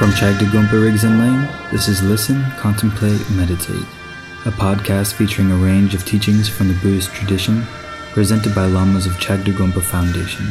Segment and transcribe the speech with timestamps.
[0.00, 3.86] From Chagdagompa Rigdzin Ling, this is Listen, Contemplate, Meditate,
[4.46, 7.64] a podcast featuring a range of teachings from the Buddhist tradition
[8.12, 10.46] presented by Lamas of Chagdud Gonpa Foundation.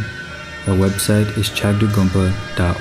[0.68, 2.80] Our website is chagdagompa.org.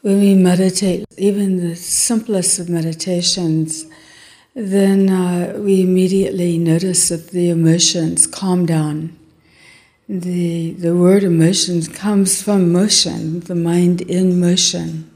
[0.00, 3.84] When we meditate, even the simplest of meditations,
[4.54, 9.18] then uh, we immediately notice that the emotions calm down.
[10.08, 15.10] The, the word emotions comes from motion, the mind in motion.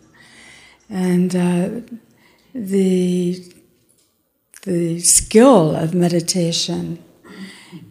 [0.88, 1.96] And uh,
[2.54, 3.52] the,
[4.62, 7.02] the skill of meditation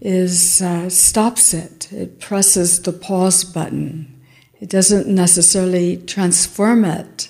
[0.02, 1.92] is uh, stops it.
[1.92, 4.22] It presses the pause button.
[4.60, 7.30] It doesn't necessarily transform it,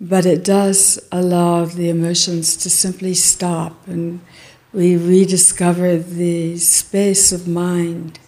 [0.00, 4.20] but it does allow the emotions to simply stop and
[4.72, 8.18] we rediscover the space of mind.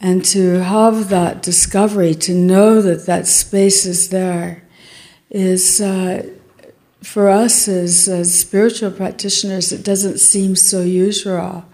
[0.00, 4.62] And to have that discovery, to know that that space is there,
[5.30, 6.28] is uh,
[7.02, 11.64] for us as, as spiritual practitioners, it doesn't seem so usual.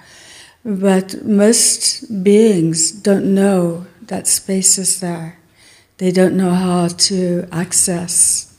[0.65, 5.39] But most beings don't know that space is there.
[5.99, 8.53] They don't know how to access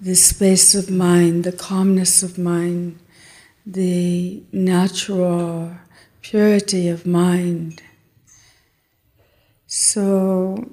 [0.00, 2.98] the space of mind, the calmness of mind,
[3.66, 5.72] the natural
[6.22, 7.82] purity of mind.
[9.72, 10.68] So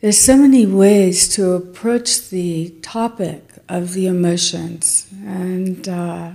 [0.00, 6.30] there's so many ways to approach the topic of the emotions, and uh,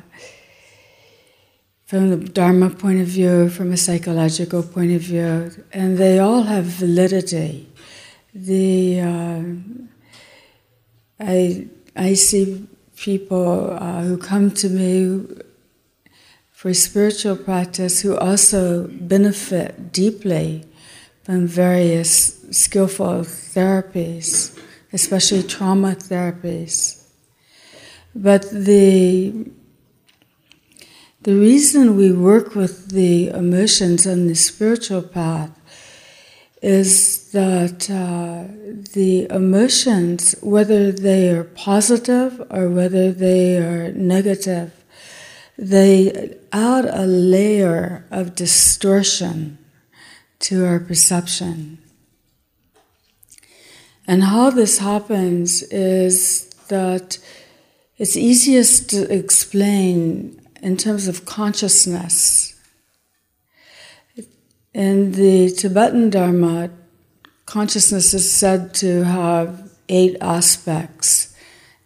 [1.88, 6.44] from the Dharma point of view, from a psychological point of view, and they all
[6.44, 7.68] have validity.
[8.36, 9.44] The uh,
[11.20, 11.66] I
[11.96, 15.26] I see people uh, who come to me
[16.64, 20.64] for spiritual practice who also benefit deeply
[21.24, 24.58] from various skillful therapies,
[24.94, 27.04] especially trauma therapies.
[28.16, 29.52] But the
[31.24, 35.52] the reason we work with the emotions on the spiritual path
[36.62, 38.48] is that uh,
[38.94, 44.83] the emotions, whether they are positive or whether they are negative,
[45.58, 49.58] they add a layer of distortion
[50.40, 51.78] to our perception.
[54.06, 57.20] And how this happens is that
[57.98, 62.60] it's easiest to explain in terms of consciousness.
[64.74, 66.72] In the Tibetan Dharma,
[67.46, 71.36] consciousness is said to have eight aspects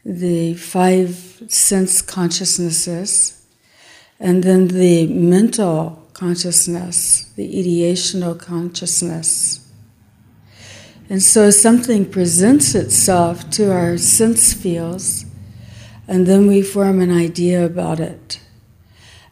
[0.06, 3.37] the five sense consciousnesses
[4.20, 9.64] and then the mental consciousness, the ideational consciousness.
[11.10, 15.26] And so something presents itself to our sense fields,
[16.08, 18.40] and then we form an idea about it.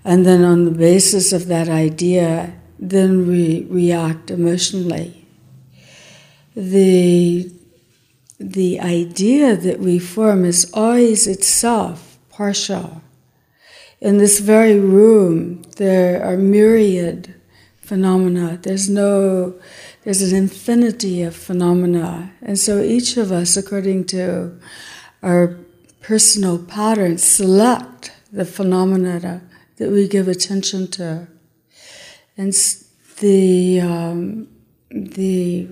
[0.04, 5.26] And then, on the basis of that idea, then we react emotionally.
[6.56, 7.52] The,
[8.40, 13.02] the idea that we form is always itself partial
[14.06, 17.34] in this very room, there are myriad
[17.82, 18.60] phenomena.
[18.62, 19.56] There's no,
[20.04, 22.32] there's an infinity of phenomena.
[22.44, 24.60] And so each of us, according to
[25.24, 25.58] our
[26.02, 29.42] personal patterns, select the phenomena
[29.78, 31.28] that we give attention to.
[32.38, 32.54] And
[33.22, 34.48] the, um,
[34.92, 35.68] the,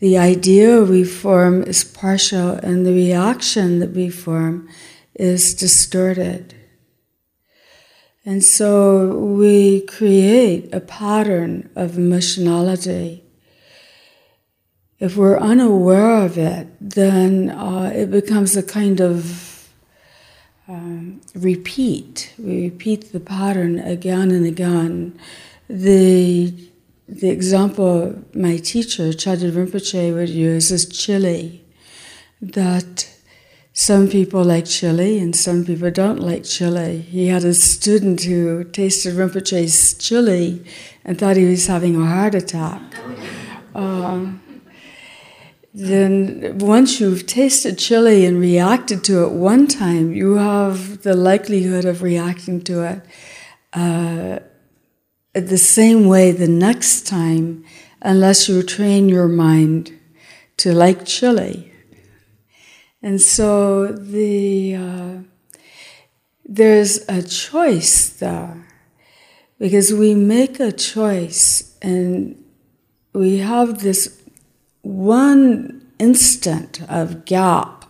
[0.00, 4.68] the idea we form is partial, and the reaction that we form
[5.14, 6.56] is distorted.
[8.24, 13.24] And so we create a pattern of emotionality.
[14.98, 19.70] If we're unaware of it, then uh, it becomes a kind of
[20.68, 22.34] um, repeat.
[22.38, 25.18] We repeat the pattern again and again.
[25.68, 26.52] The,
[27.08, 31.64] the example my teacher, Chagdud Rinpoche, would use is chili.
[32.42, 33.08] That
[33.72, 37.00] some people like chili and some people don't like chili.
[37.00, 40.64] He had a student who tasted Rinpoche's chili
[41.04, 42.82] and thought he was having a heart attack.
[43.74, 44.32] Uh,
[45.72, 51.84] then once you've tasted chili and reacted to it one time, you have the likelihood
[51.84, 53.02] of reacting to it
[53.72, 54.40] uh,
[55.32, 57.64] the same way the next time,
[58.02, 59.92] unless you train your mind
[60.56, 61.69] to like chili.
[63.02, 65.18] And so the uh,
[66.44, 68.66] there's a choice there.
[69.58, 72.42] Because we make a choice and
[73.12, 74.20] we have this
[74.82, 77.84] one instant of gap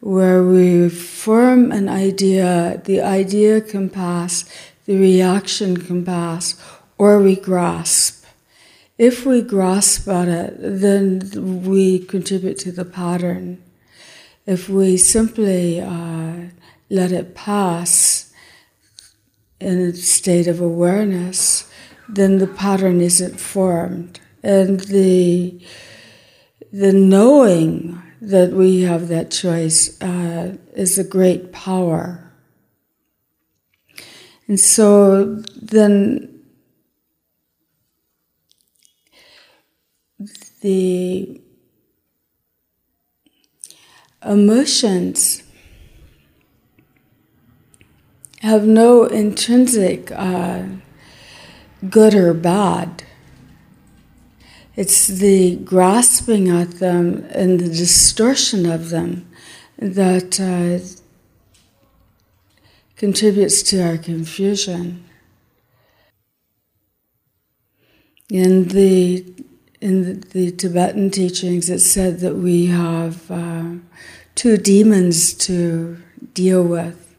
[0.00, 4.44] where we form an idea, the idea can pass,
[4.84, 6.54] the reaction can pass,
[6.98, 8.24] or we grasp.
[8.98, 13.62] If we grasp at it, then we contribute to the pattern.
[14.46, 16.50] If we simply uh,
[16.88, 18.32] let it pass
[19.58, 21.68] in a state of awareness,
[22.08, 24.20] then the pattern isn't formed.
[24.44, 25.60] And the,
[26.72, 32.32] the knowing that we have that choice uh, is a great power.
[34.46, 36.40] And so then
[40.60, 41.40] the
[44.26, 45.42] emotions
[48.40, 50.64] have no intrinsic uh,
[51.88, 53.04] good or bad.
[54.76, 59.26] It's the grasping at them and the distortion of them
[59.78, 60.84] that uh,
[62.96, 65.04] contributes to our confusion.
[68.28, 69.24] In the
[69.80, 73.74] in the, Tibetan teachings, it said that we have uh,
[74.36, 75.96] two demons to
[76.34, 77.16] deal with.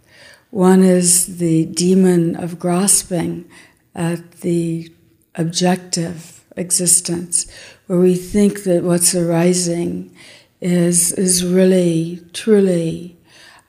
[0.51, 3.49] One is the demon of grasping
[3.93, 4.93] at the
[5.35, 7.51] objective existence,
[7.87, 10.15] where we think that what's arising
[10.61, 13.17] is is really truly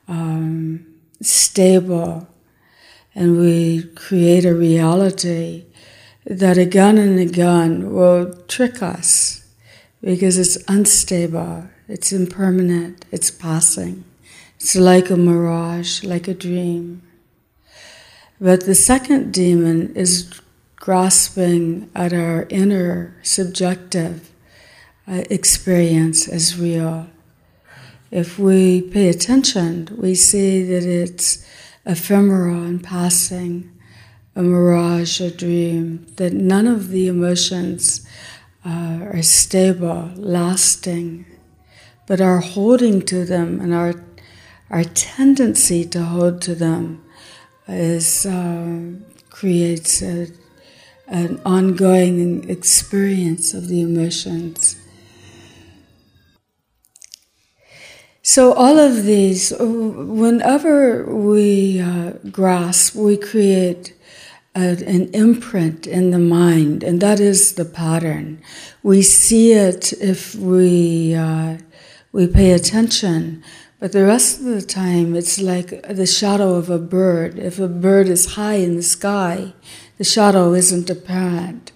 [0.07, 0.85] um,
[1.21, 2.27] stable,
[3.13, 5.65] and we create a reality
[6.25, 9.43] that again and again will trick us
[10.01, 14.03] because it's unstable, it's impermanent, it's passing.
[14.57, 17.01] It's like a mirage, like a dream.
[18.39, 20.31] But the second demon is
[20.75, 24.29] grasping at our inner subjective
[25.07, 27.07] uh, experience as real.
[28.11, 31.43] If we pay attention, we see that it's
[31.85, 33.75] ephemeral and passing,
[34.35, 38.07] a mirage, a dream, that none of the emotions
[38.63, 41.25] uh, are stable, lasting,
[42.09, 43.93] but our holding to them and our
[44.71, 47.03] our tendency to hold to them
[47.67, 48.81] is uh,
[49.29, 50.27] creates a,
[51.07, 54.75] an ongoing experience of the emotions.
[58.21, 63.95] So all of these, whenever we uh, grasp, we create
[64.53, 68.41] an imprint in the mind, and that is the pattern.
[68.83, 71.57] We see it if we uh,
[72.11, 73.43] we pay attention,
[73.79, 77.39] but the rest of the time, it's like the shadow of a bird.
[77.39, 79.53] If a bird is high in the sky,
[79.97, 81.71] the shadow isn't apparent.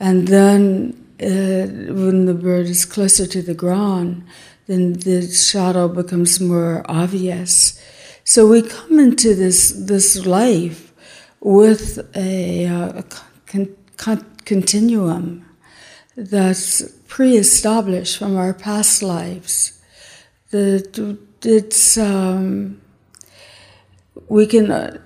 [0.00, 4.24] And then uh, when the bird is closer to the ground,
[4.66, 7.80] then the shadow becomes more obvious.
[8.24, 10.92] So we come into this, this life
[11.40, 13.04] with a, uh, a
[13.46, 15.44] con- con- continuum
[16.16, 16.82] that's
[17.12, 19.78] pre established from our past lives.
[20.48, 22.80] The, it's um,
[24.28, 24.96] we can uh,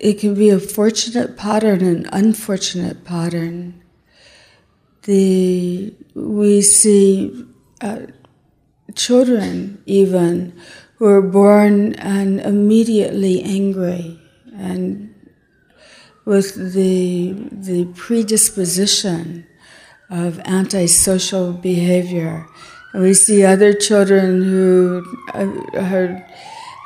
[0.00, 3.82] it can be a fortunate pattern and unfortunate pattern.
[5.02, 7.44] The we see
[7.82, 8.06] uh,
[8.94, 10.58] children even
[10.96, 14.18] who are born and immediately angry
[14.56, 15.14] and
[16.24, 19.46] with the the predisposition
[20.10, 22.46] of antisocial behavior
[22.94, 26.20] we see other children who uh,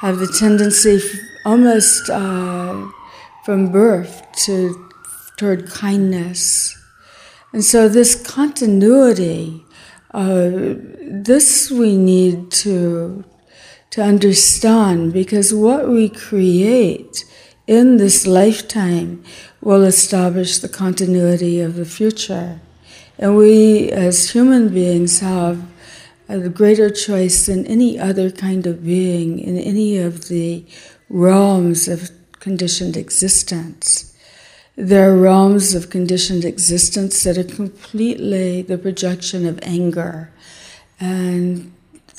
[0.00, 1.00] have the tendency
[1.44, 2.86] almost uh,
[3.44, 4.88] from birth to
[5.36, 6.74] toward kindness.
[7.52, 9.64] And so this continuity,
[10.12, 10.50] uh,
[11.02, 13.24] this we need to
[13.90, 17.24] to understand because what we create
[17.66, 19.22] in this lifetime
[19.60, 22.60] will establish the continuity of the future.
[23.18, 25.66] And we as human beings have
[26.28, 30.64] a greater choice than any other kind of being in any of the
[31.08, 34.14] realms of conditioned existence.
[34.76, 40.30] There are realms of conditioned existence that are completely the projection of anger.
[41.00, 41.72] And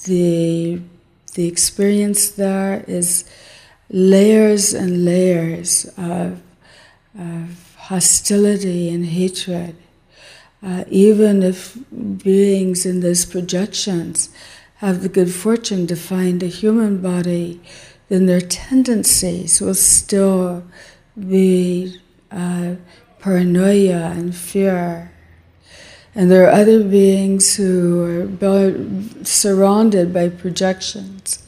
[0.04, 0.82] the,
[1.36, 3.30] the experience there is
[3.90, 6.42] layers and layers of,
[7.18, 9.78] of hostility and hatred
[10.62, 11.78] uh, even if
[12.24, 14.30] beings in those projections
[14.78, 17.62] have the good fortune to find a human body,
[18.10, 20.64] then their tendencies will still
[21.18, 22.00] be
[22.32, 22.76] uh,
[23.20, 25.12] paranoia and fear.
[26.16, 31.46] And there are other beings who are surrounded by projections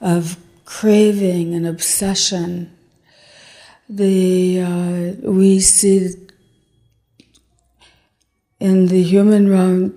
[0.00, 2.76] of craving and obsession.
[3.88, 6.14] The, uh, we see
[8.64, 9.92] in the human realm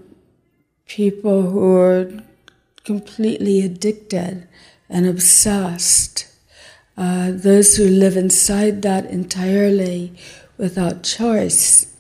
[0.88, 2.12] people who are
[2.84, 4.46] completely addicted
[4.90, 6.28] and obsessed.
[6.98, 10.14] Uh, those who live inside that entirely
[10.58, 11.96] without choice.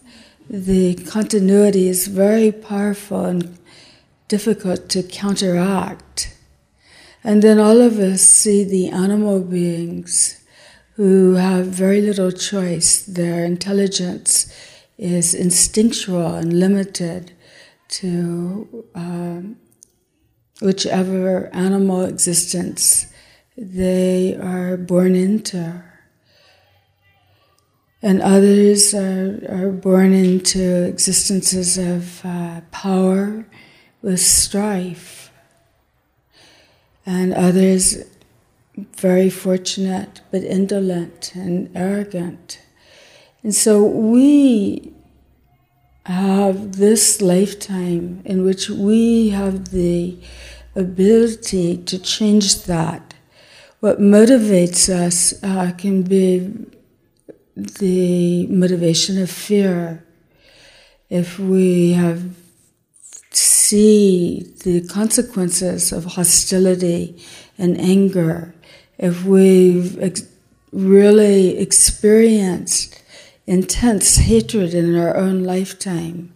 [0.49, 3.57] The continuity is very powerful and
[4.27, 6.35] difficult to counteract.
[7.23, 10.43] And then all of us see the animal beings
[10.95, 13.03] who have very little choice.
[13.03, 14.53] Their intelligence
[14.97, 17.31] is instinctual and limited
[17.87, 19.41] to uh,
[20.61, 23.13] whichever animal existence
[23.55, 25.83] they are born into.
[28.01, 33.45] And others are, are born into existences of uh, power
[34.01, 35.31] with strife.
[37.05, 38.03] And others
[38.75, 42.59] very fortunate but indolent and arrogant.
[43.47, 44.91] And so we
[46.05, 50.17] have this lifetime in which we have the
[50.75, 53.13] ability to change that.
[53.79, 56.55] What motivates us uh, can be
[57.55, 60.03] the motivation of fear.
[61.09, 62.35] If we have
[63.31, 67.23] see the consequences of hostility
[67.57, 68.53] and anger,
[68.97, 70.27] if we've ex-
[70.73, 73.03] really experienced
[73.47, 76.33] intense hatred in our own lifetime,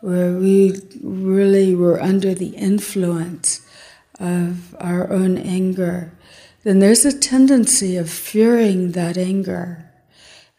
[0.00, 3.66] where we really were under the influence
[4.20, 6.12] of our own anger,
[6.62, 9.90] then there's a tendency of fearing that anger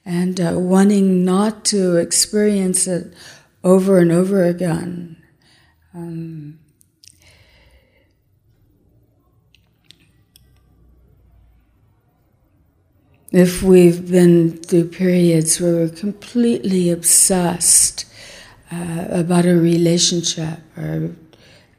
[0.04, 3.14] and uh, wanting not to experience it
[3.64, 5.22] over and over again.
[5.94, 6.61] Um,
[13.32, 18.06] if we've been through periods where we're completely obsessed
[18.72, 21.16] uh, about a relationship or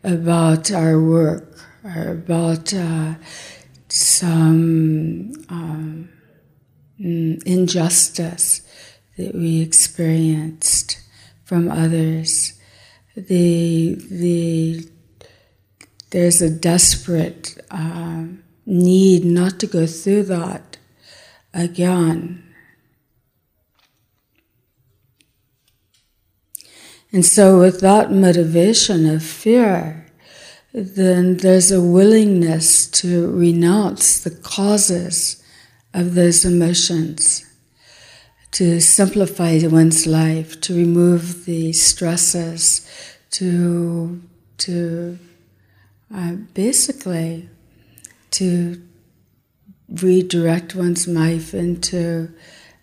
[0.03, 3.15] about our work or about uh,
[3.89, 6.09] some um,
[6.99, 8.63] injustice
[9.19, 10.99] that we experienced
[11.45, 12.59] from others,
[13.15, 14.89] the the
[16.11, 18.25] there's a desperate uh,
[18.65, 20.72] need not to go through that
[21.55, 22.43] again.
[27.13, 30.07] And so, with that motivation of fear,
[30.73, 35.43] then there's a willingness to renounce the causes
[35.93, 37.45] of those emotions,
[38.53, 42.89] to simplify one's life, to remove the stresses,
[43.33, 44.23] to,
[44.57, 45.19] to
[46.15, 47.49] uh, basically
[48.31, 48.83] to
[50.01, 52.33] redirect one's life into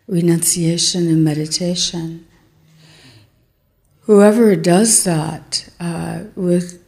[0.08, 2.28] renunciation and meditation.
[4.01, 6.84] Whoever does that uh, with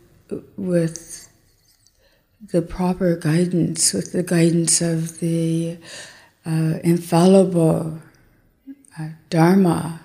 [0.58, 1.30] with
[2.52, 5.78] the proper guidance, with the guidance of the
[6.46, 8.00] uh, infallible
[9.00, 10.02] uh, Dharma,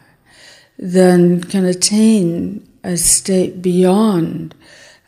[0.79, 4.55] then can attain a state beyond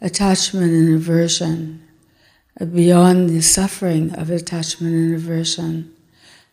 [0.00, 1.87] attachment and aversion
[2.58, 5.94] beyond the suffering of attachment and aversion,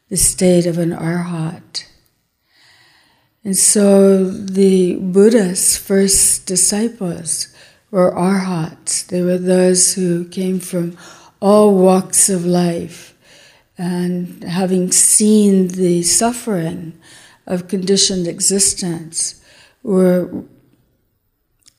[0.09, 1.85] the state of an arhat.
[3.43, 7.53] And so the Buddha's first disciples
[7.91, 9.03] were arhats.
[9.03, 10.97] They were those who came from
[11.39, 13.13] all walks of life
[13.77, 16.97] and having seen the suffering
[17.45, 19.43] of conditioned existence
[19.83, 20.43] were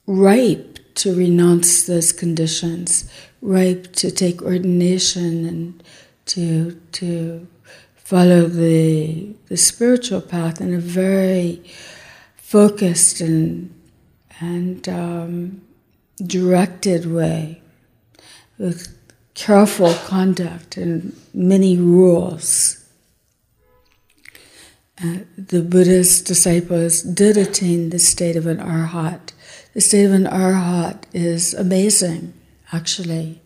[0.06, 3.10] ripe to renounce those conditions,
[3.46, 5.82] ripe to take ordination and
[6.26, 7.46] to to
[7.94, 11.62] follow the the spiritual path in a very
[12.36, 13.72] focused and
[14.40, 15.62] and um,
[16.22, 17.62] directed way,
[18.58, 18.98] with
[19.34, 22.82] careful conduct and many rules.
[25.02, 29.32] Uh, the Buddha's disciples did attain the state of an arhat.
[29.74, 32.32] The state of an arhat is amazing
[32.72, 33.42] actually.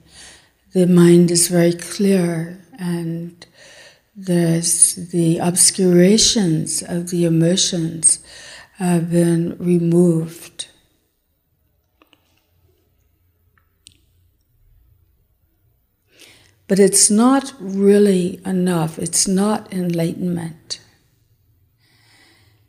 [0.72, 3.46] The mind is very clear and
[4.16, 8.22] there's the obscurations of the emotions
[8.76, 10.68] have been removed.
[16.68, 20.80] But it's not really enough, it's not enlightenment.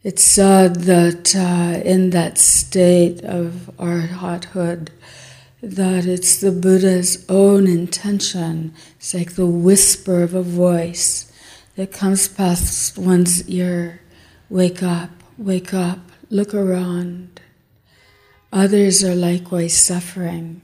[0.04, 4.90] It's said that uh, in that state of arhathood,
[5.62, 8.74] that it's the Buddha's own intention.
[8.98, 11.32] It's like the whisper of a voice
[11.76, 14.02] that comes past one's ear.
[14.50, 16.00] Wake up, wake up,
[16.30, 17.40] look around.
[18.52, 20.62] Others are likewise suffering.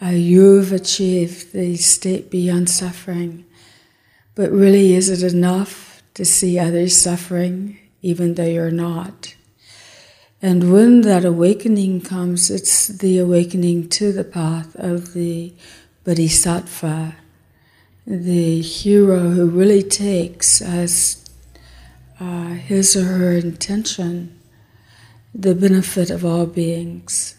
[0.00, 3.44] Uh, you've achieved the state beyond suffering.
[4.34, 7.78] But really, is it enough to see others suffering?
[8.02, 9.34] even though you're not.
[10.40, 15.52] And when that awakening comes, it's the awakening to the path of the
[16.04, 17.16] bodhisattva,
[18.06, 21.28] the hero who really takes as
[22.20, 24.38] uh, his or her intention
[25.34, 27.34] the benefit of all beings.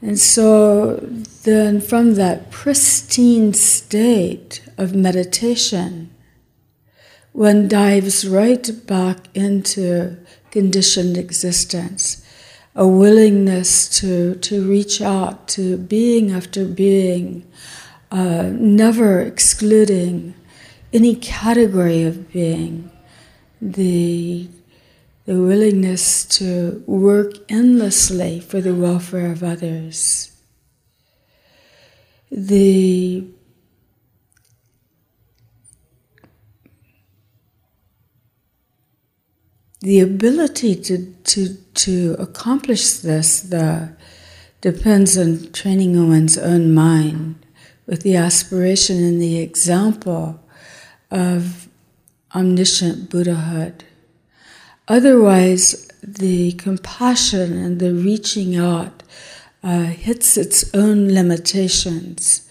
[0.00, 0.96] And so
[1.44, 6.10] then, from that pristine state of meditation,
[7.32, 10.18] one dives right back into
[10.56, 12.24] conditioned existence,
[12.74, 17.46] a willingness to, to reach out to being after being,
[18.10, 20.32] uh, never excluding
[20.94, 22.90] any category of being,
[23.60, 24.48] the,
[25.26, 30.30] the willingness to work endlessly for the welfare of others.
[32.30, 33.26] The
[39.86, 43.88] the ability to, to, to accomplish this the,
[44.60, 47.36] depends on training one's own mind
[47.86, 50.40] with the aspiration and the example
[51.12, 51.68] of
[52.34, 53.84] omniscient Buddhahood.
[54.88, 59.04] Otherwise, the compassion and the reaching out
[59.62, 62.48] uh, hits its own limitations.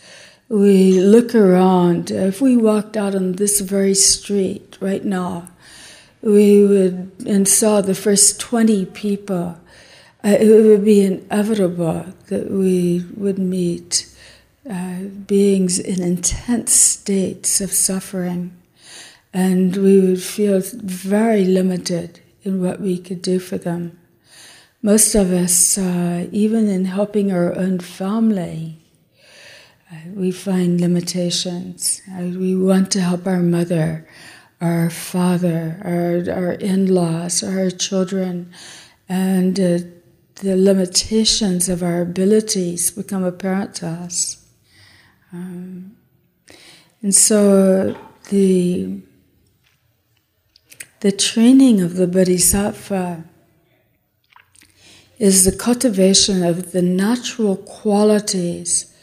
[0.48, 5.50] We look around, if we walked out on this very street right now,
[6.26, 9.58] we would and saw the first 20 people,
[10.24, 14.12] uh, it would be inevitable that we would meet
[14.70, 18.58] uh, beings in intense states of suffering,
[19.32, 24.00] and we would feel very limited in what we could do for them.
[24.82, 28.78] Most of us, uh, even in helping our own family,
[29.92, 32.02] uh, we find limitations.
[32.12, 34.08] Uh, we want to help our mother
[34.62, 38.52] our father, our, our in laws, our children,
[39.08, 39.80] and uh,
[40.36, 44.46] the limitations of our abilities become apparent to us.
[45.32, 45.98] Um,
[47.02, 47.96] and so
[48.30, 49.02] the,
[51.02, 53.24] the training of the bodhisattva
[55.18, 58.94] is the cultivation of the natural qualities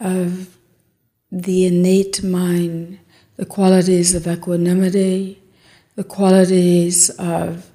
[0.00, 0.56] of
[1.30, 2.98] the innate mind
[3.42, 5.42] the qualities of equanimity,
[5.96, 7.72] the qualities of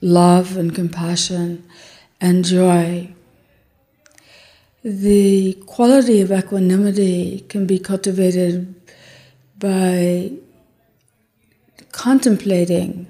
[0.00, 1.68] love and compassion
[2.20, 3.12] and joy.
[4.84, 8.76] The quality of equanimity can be cultivated
[9.58, 10.30] by
[11.90, 13.08] contemplating,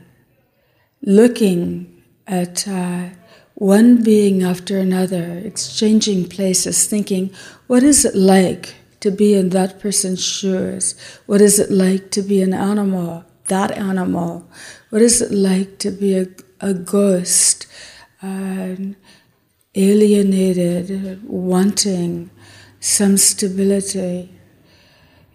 [1.03, 3.11] looking at uh,
[3.55, 7.35] one being after another, exchanging places, thinking,
[7.67, 10.97] what is it like to be in that person's shoes?
[11.27, 14.51] What is it like to be an animal, that animal?
[14.91, 16.27] What is it like to be a,
[16.61, 17.69] a ghost,
[18.21, 18.75] uh,
[19.77, 22.31] alienated, wanting
[22.81, 24.35] some stability?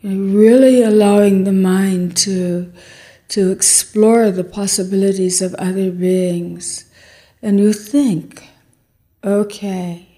[0.04, 2.74] Really allowing the mind to,
[3.30, 6.92] to explore the possibilities of other beings.
[7.42, 8.50] And you think,
[9.24, 10.11] okay,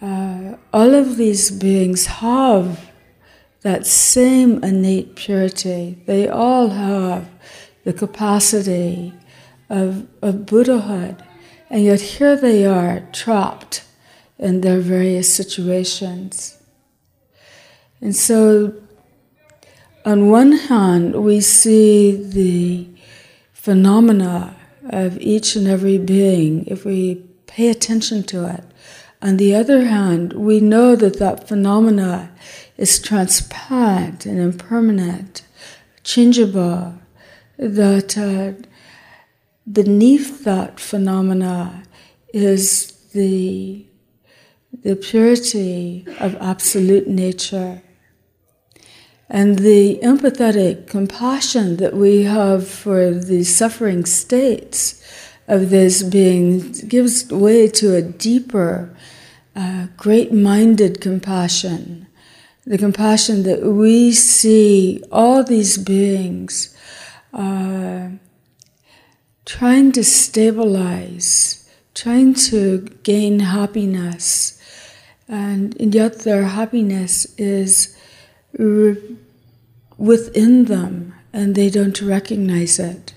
[0.00, 2.90] uh, all of these beings have
[3.62, 5.98] that same innate purity.
[6.06, 7.28] They all have
[7.84, 9.14] the capacity
[9.70, 11.22] of, of Buddhahood,
[11.70, 13.84] and yet here they are trapped
[14.38, 16.58] in their various situations.
[18.00, 18.74] And so,
[20.04, 22.86] on one hand, we see the
[23.52, 24.54] phenomena
[24.90, 28.62] of each and every being if we pay attention to it
[29.26, 32.30] on the other hand, we know that that phenomena
[32.76, 35.42] is transparent and impermanent,
[36.04, 36.94] changeable,
[37.58, 38.52] that uh,
[39.70, 41.82] beneath that phenomena
[42.32, 43.84] is the,
[44.82, 47.82] the purity of absolute nature.
[49.28, 55.02] And the empathetic compassion that we have for the suffering states
[55.48, 58.94] of this being gives way to a deeper,
[59.96, 62.06] great minded compassion.
[62.66, 66.76] The compassion that we see all these beings
[67.32, 68.08] uh,
[69.44, 74.60] trying to stabilize, trying to gain happiness,
[75.28, 77.96] and, and yet their happiness is
[78.58, 79.16] re-
[79.96, 83.14] within them and they don't recognize it.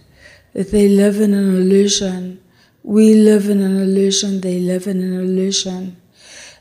[0.53, 2.41] That they live in an illusion.
[2.83, 5.98] We live in an illusion, they live in an illusion.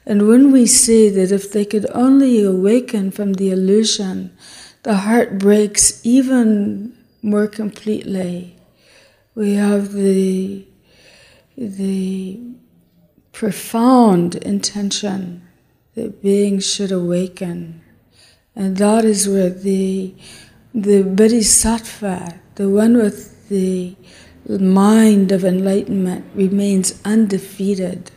[0.08, 4.34] And when we see that if they could only awaken from the illusion,
[4.82, 8.56] the heart breaks even more completely.
[9.34, 10.66] We have the,
[11.58, 12.40] the
[13.32, 15.46] profound intention
[15.94, 17.82] that beings should awaken.
[18.56, 20.14] And that is where the,
[20.72, 23.94] the bodhisattva, the one with the
[24.48, 28.10] mind of enlightenment, remains undefeated.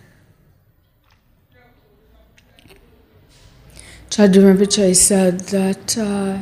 [4.11, 6.39] Chögyam Rinpoche said that uh,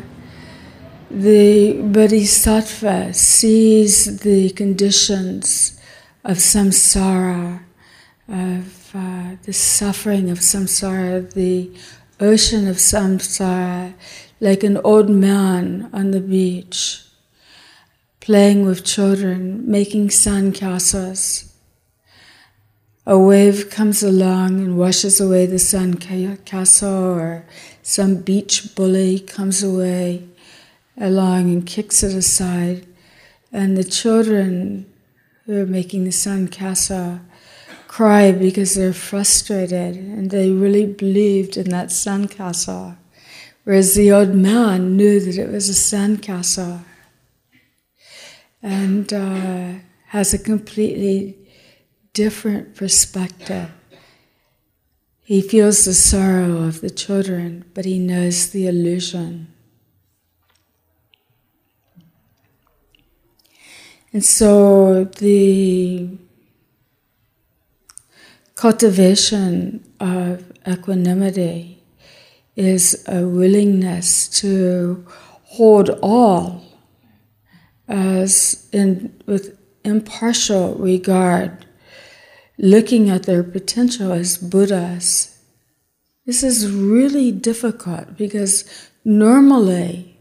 [1.11, 5.79] the bodhisattva sees the conditions
[6.23, 7.59] of samsara,
[8.27, 11.69] of uh, the suffering of samsara, the
[12.19, 13.93] ocean of samsara,
[14.39, 17.03] like an old man on the beach,
[18.19, 21.48] playing with children, making sandcastles
[23.09, 27.43] a wave comes along and washes away the sandcastle, or
[27.81, 30.27] some beach bully comes away
[30.95, 32.85] along and kicks it aside,
[33.51, 34.85] and the children
[35.45, 37.19] who are making the sandcastle
[37.87, 42.95] cry because they're frustrated and they really believed in that sandcastle,
[43.63, 46.83] whereas the old man knew that it was a sandcastle
[48.61, 49.71] and uh,
[50.09, 51.38] has a completely
[52.19, 53.71] different perspective.
[55.21, 59.53] He feels the sorrow of the children, but he knows the illusion.
[64.11, 66.09] And so the
[68.55, 71.81] cultivation of equanimity
[72.57, 75.05] is a willingness to
[75.55, 76.65] hold all
[77.87, 81.65] as in with impartial regard
[82.59, 85.39] looking at their potential as Buddhas.
[86.25, 88.65] This is really difficult because
[89.05, 90.19] normally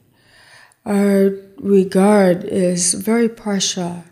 [0.87, 4.05] our regard is very partial.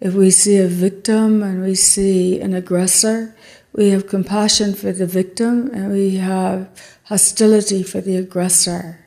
[0.00, 3.34] If we see a victim and we see an aggressor,
[3.72, 6.68] we have compassion for the victim and we have
[7.04, 9.06] hostility for the aggressor.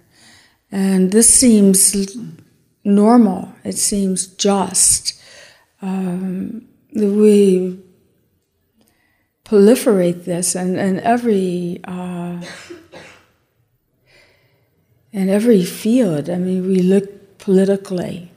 [0.72, 2.16] And this seems
[2.86, 5.22] normal, it seems just.
[5.82, 7.80] Um, we
[9.46, 12.42] proliferate this and, and every uh,
[15.14, 16.30] in every field.
[16.30, 18.32] I mean, we look politically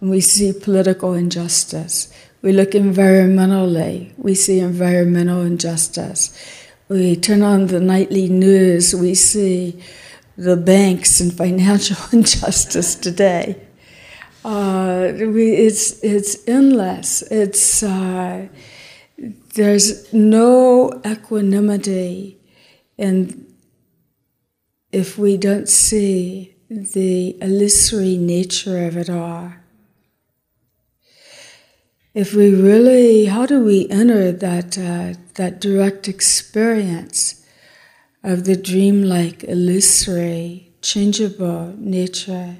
[0.00, 2.12] and we see political injustice.
[2.42, 6.36] We look environmentally, we see environmental injustice.
[6.88, 9.80] We turn on the nightly news, we see
[10.36, 13.56] the banks and financial injustice today.
[14.44, 17.22] Uh, we, it's, it's endless.
[17.22, 18.48] It's, uh,
[19.54, 22.38] there's no equanimity
[22.98, 23.46] in
[24.92, 29.52] if we don't see the illusory nature of it all.
[32.14, 37.44] If we really, how do we enter that, uh, that direct experience
[38.22, 42.56] of the dreamlike, illusory, changeable nature?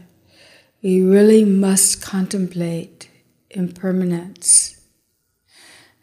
[0.82, 3.08] We really must contemplate
[3.50, 4.83] impermanence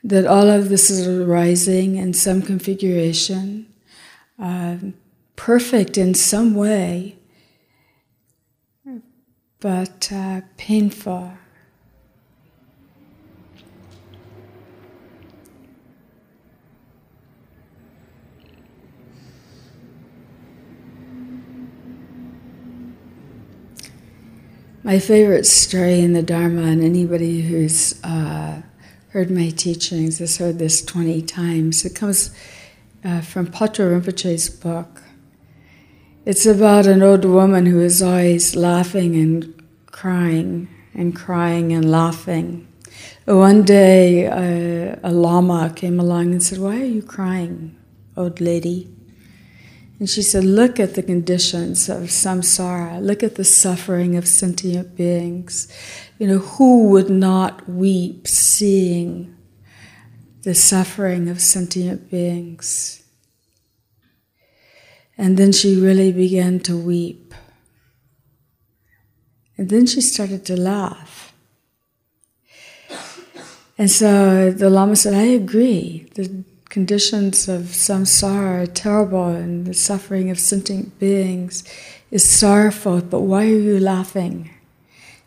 [0.03, 3.71] that all of this is arising in some configuration,
[4.39, 4.77] uh,
[5.35, 7.17] perfect in some way,
[9.59, 11.33] but uh, painful.
[24.83, 28.63] My favorite story in the Dharma, and anybody who's uh,
[29.11, 31.83] heard my teachings, has heard this 20 times.
[31.83, 32.33] It comes
[33.03, 35.01] uh, from Patrul Rinpoche's book.
[36.25, 42.67] It's about an old woman who is always laughing and crying and crying and laughing.
[43.25, 47.75] One day, uh, a lama came along and said, Why are you crying,
[48.15, 48.89] old lady?
[50.01, 54.95] And she said, Look at the conditions of samsara, look at the suffering of sentient
[54.95, 55.67] beings.
[56.17, 59.37] You know, who would not weep seeing
[60.41, 63.03] the suffering of sentient beings?
[65.19, 67.35] And then she really began to weep.
[69.55, 71.31] And then she started to laugh.
[73.77, 76.09] And so the Lama said, I agree.
[76.15, 81.65] The conditions of samsara are terrible and the suffering of sentient beings
[82.11, 84.49] is sorrowful, but why are you laughing?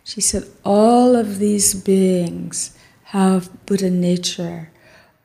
[0.04, 2.76] She said, All of these beings
[3.16, 4.70] have Buddha nature.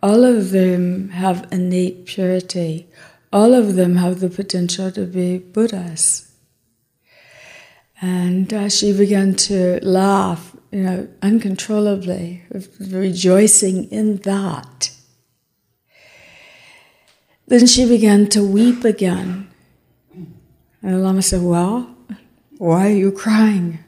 [0.03, 2.87] All of them have innate purity.
[3.31, 6.31] All of them have the potential to be Buddhas.
[8.01, 12.43] And uh, she began to laugh, you know, uncontrollably,
[12.79, 14.91] rejoicing in that.
[17.49, 19.49] Then she began to weep again.
[20.13, 21.95] And the Lama said, Well,
[22.59, 23.79] why are you crying?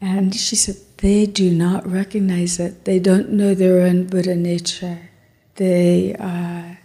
[0.00, 2.84] And she said, They do not recognize it.
[2.84, 5.10] They don't know their own Buddha nature.
[5.56, 6.76] They, uh,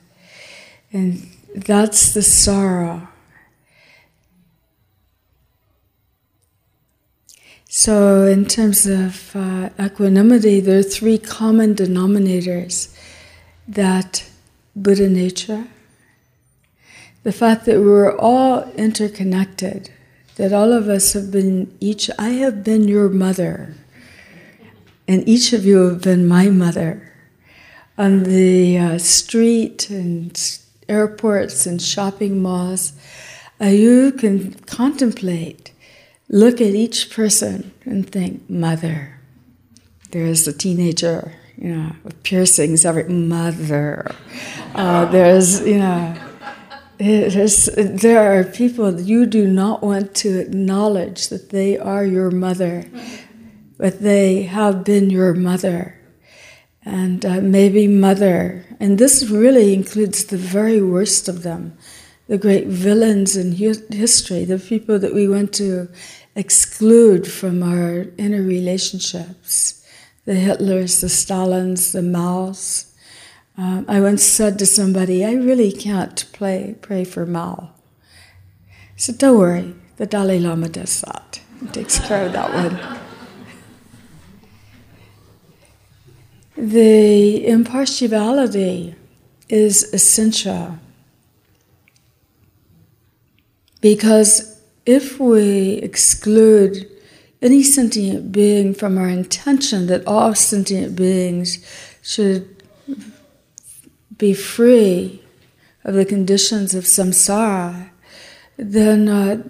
[0.92, 3.08] and that's the sorrow.
[7.68, 12.92] So, in terms of uh, equanimity, there are three common denominators
[13.68, 14.29] that
[14.84, 15.68] Buddha nature,
[17.24, 19.92] the fact that we're all interconnected,
[20.36, 23.76] that all of us have been each, I have been your mother,
[25.08, 27.12] and each of you have been my mother.
[27.98, 30.40] On the uh, street and
[30.88, 32.94] airports and shopping malls,
[33.62, 35.74] uh, you can contemplate
[36.30, 39.20] look at each person and think, mother.
[40.12, 44.10] There's a teenager, you know, with piercings every mother.
[44.74, 46.16] Uh, there's, you know,
[46.98, 52.86] there are people you do not want to acknowledge that they are your mother,
[53.78, 55.96] but they have been your mother.
[56.86, 61.78] And uh, maybe mother, and this really includes the very worst of them,
[62.28, 65.90] the great villains in history, the people that we want to
[66.36, 69.79] exclude from our inner relationships
[70.30, 72.94] the Hitlers, the Stalins, the Maos.
[73.58, 77.72] Um, I once said to somebody, I really can't play, pray for Mao.
[78.70, 81.42] I said, Don't worry, the Dalai Lama does that.
[81.60, 82.80] He takes care of that one.
[86.56, 88.94] The impartiality
[89.48, 90.78] is essential
[93.82, 96.88] because if we exclude
[97.42, 101.66] any sentient being from our intention that all sentient beings
[102.02, 102.64] should
[104.18, 105.24] be free
[105.86, 107.90] of the conditions of samsara,
[108.58, 109.42] then uh,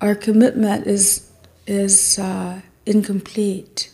[0.00, 1.30] our commitment is
[1.66, 3.90] is uh, incomplete.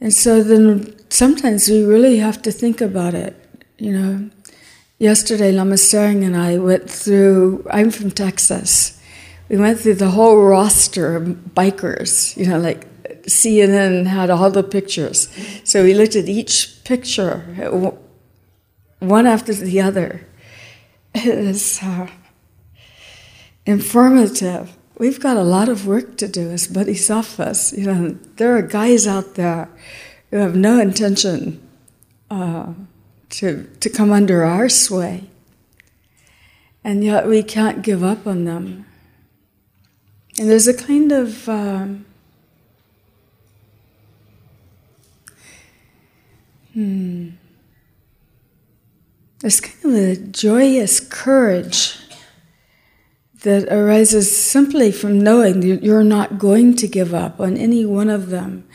[0.00, 3.36] And so then sometimes we really have to think about it.
[3.78, 4.30] You know,
[4.98, 7.66] yesterday Lama Tsering and I went through.
[7.70, 8.93] I'm from Texas
[9.48, 12.86] we went through the whole roster of bikers, you know, like
[13.24, 15.28] CNN had all the pictures.
[15.64, 17.40] So we looked at each picture,
[19.00, 20.26] one after the other.
[21.14, 22.08] It is uh,
[23.66, 24.76] informative.
[24.98, 27.74] We've got a lot of work to do as bodhisattvas.
[27.76, 29.68] You know, there are guys out there
[30.30, 31.60] who have no intention
[32.30, 32.72] uh,
[33.30, 35.24] to, to come under our sway.
[36.82, 38.86] And yet we can't give up on them.
[40.38, 42.06] And there's a kind of um,
[46.72, 47.30] hmm,
[49.40, 51.98] there's kind of a joyous courage
[53.42, 58.08] that arises simply from knowing that you're not going to give up on any one
[58.08, 58.66] of them.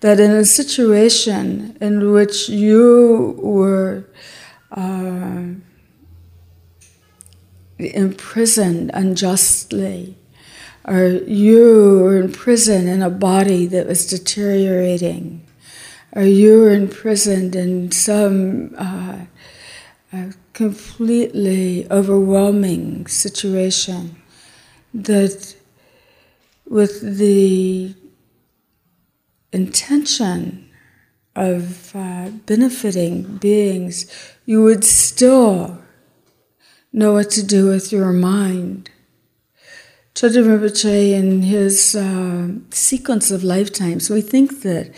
[0.00, 4.04] That in a situation in which you were
[4.70, 5.44] uh,
[7.78, 10.16] imprisoned unjustly,
[10.88, 15.46] or you were in prison in a body that was deteriorating,
[16.12, 19.18] or you were imprisoned in some uh,
[20.54, 24.16] completely overwhelming situation
[24.94, 25.54] that
[26.66, 27.94] with the
[29.52, 30.70] intention
[31.36, 34.10] of uh, benefiting beings,
[34.46, 35.82] you would still
[36.94, 38.90] know what to do with your mind
[40.18, 44.92] Chögyam Rinpoche in his uh, sequence of lifetimes, we think that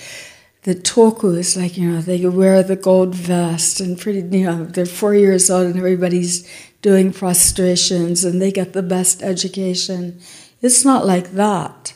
[0.62, 4.64] the tulku is like, you know, they wear the gold vest and pretty, you know,
[4.64, 6.48] they're four years old and everybody's
[6.80, 10.18] doing prostrations and they get the best education.
[10.62, 11.92] It's not like that.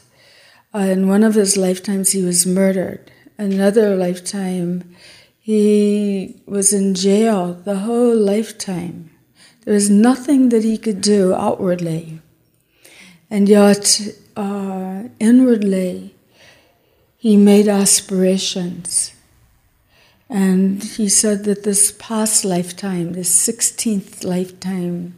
[0.74, 3.10] Uh, in one of his lifetimes, he was murdered.
[3.38, 4.94] Another lifetime,
[5.40, 9.08] he was in jail the whole lifetime.
[9.64, 12.20] There was nothing that he could do outwardly
[13.34, 14.00] and yet,
[14.36, 16.14] uh, inwardly,
[17.18, 19.14] he made aspirations
[20.28, 25.14] And he said that this past lifetime, this 16th lifetime,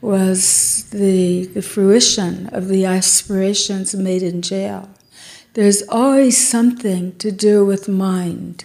[0.00, 4.90] was the, the fruition of the aspirations made in jail.
[5.54, 8.64] There's always something to do with mind.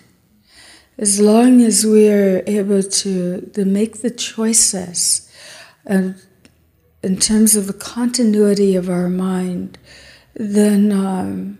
[0.98, 5.32] As long as we are able to, to make the choices
[5.86, 6.22] and
[7.02, 9.78] in terms of the continuity of our mind,
[10.34, 11.60] then um,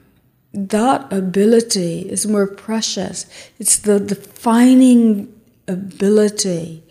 [0.54, 3.26] that ability is more precious.
[3.60, 5.34] It's the defining
[5.68, 6.84] ability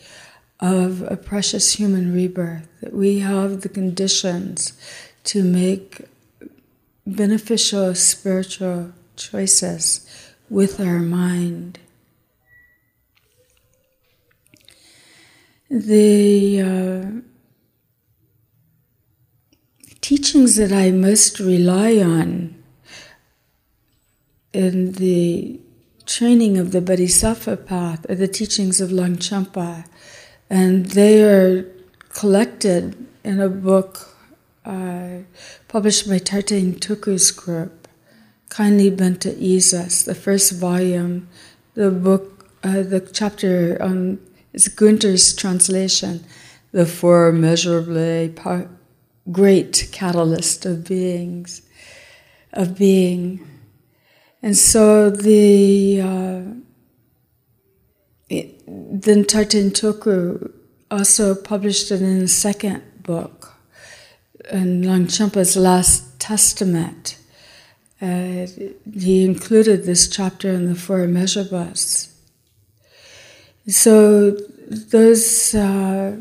[0.60, 4.72] of a precious human rebirth, that we have the conditions
[5.24, 6.02] to make
[7.06, 10.06] beneficial spiritual choices
[10.50, 11.78] with our mind.
[15.70, 17.27] The uh,
[20.00, 22.54] teachings that I most rely on
[24.52, 25.60] in the
[26.06, 29.86] training of the Bodhisattva path are the teachings of Longchenpa,
[30.48, 31.64] and they are
[32.14, 34.16] collected in a book
[34.64, 35.18] uh,
[35.68, 37.86] published by Tarthang Tulku's group,
[38.48, 41.28] Kindly Bent to Ease Us, the first volume.
[41.74, 44.18] The book, uh, the chapter on
[44.52, 46.24] is Guenther's translation,
[46.72, 48.30] The Four Measurably
[49.30, 51.62] great catalyst of beings,
[52.52, 53.46] of being.
[54.42, 56.42] And so the uh,
[58.28, 60.52] it, then Tarthang Tulku
[60.90, 63.54] also published it in a second book,
[64.50, 67.18] in Longchenpa's Last Testament.
[68.00, 68.46] Uh,
[68.94, 72.12] he included this chapter in the Four Immeasurables.
[73.66, 76.16] So those uh,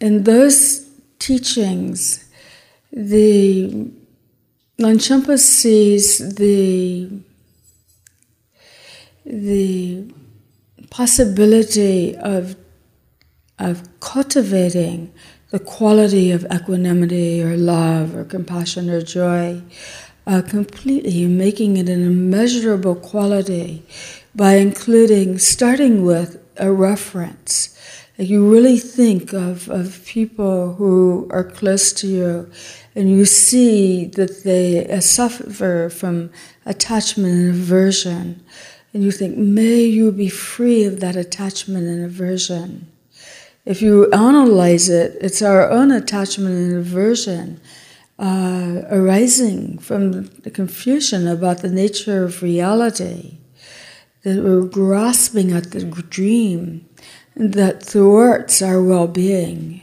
[0.00, 0.85] in those
[1.26, 2.24] teachings,
[2.92, 3.90] the
[4.78, 7.10] Longchenpa sees the
[9.24, 10.12] the
[10.90, 12.56] possibility of
[13.58, 15.12] of cultivating
[15.50, 19.62] the quality of equanimity or love or compassion or joy
[20.26, 23.84] uh, completely, making it an immeasurable quality
[24.34, 27.76] by including, starting with a reference
[28.18, 32.50] like you really think of, of people who are close to you
[32.94, 36.30] and you see that they uh, suffer from
[36.64, 38.42] attachment and aversion.
[38.94, 42.90] And you think, may you be free of that attachment and aversion.
[43.66, 47.60] If you analyze it, it's our own attachment and aversion
[48.18, 53.36] uh, arising from the confusion about the nature of reality,
[54.22, 56.88] that we're grasping at the dream
[57.36, 59.82] that thwarts our well being,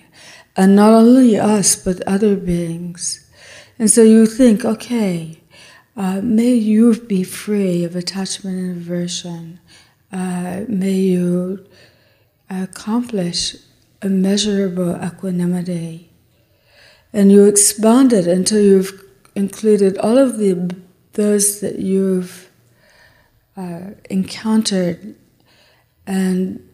[0.58, 3.30] and not only us, but other beings.
[3.80, 5.40] And so you think, okay,
[5.96, 9.60] uh, may you be free of attachment and aversion.
[10.12, 11.66] Uh, may you
[12.50, 13.56] accomplish
[14.02, 16.12] immeasurable equanimity.
[17.12, 19.04] And you expand it until you've
[19.36, 20.76] included all of the
[21.14, 22.50] those that you've
[23.56, 25.16] uh, encountered
[26.08, 26.68] and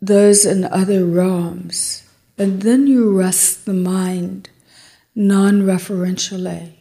[0.00, 2.04] those in other realms.
[2.38, 4.48] And then you rest the mind
[5.14, 6.72] non referentially.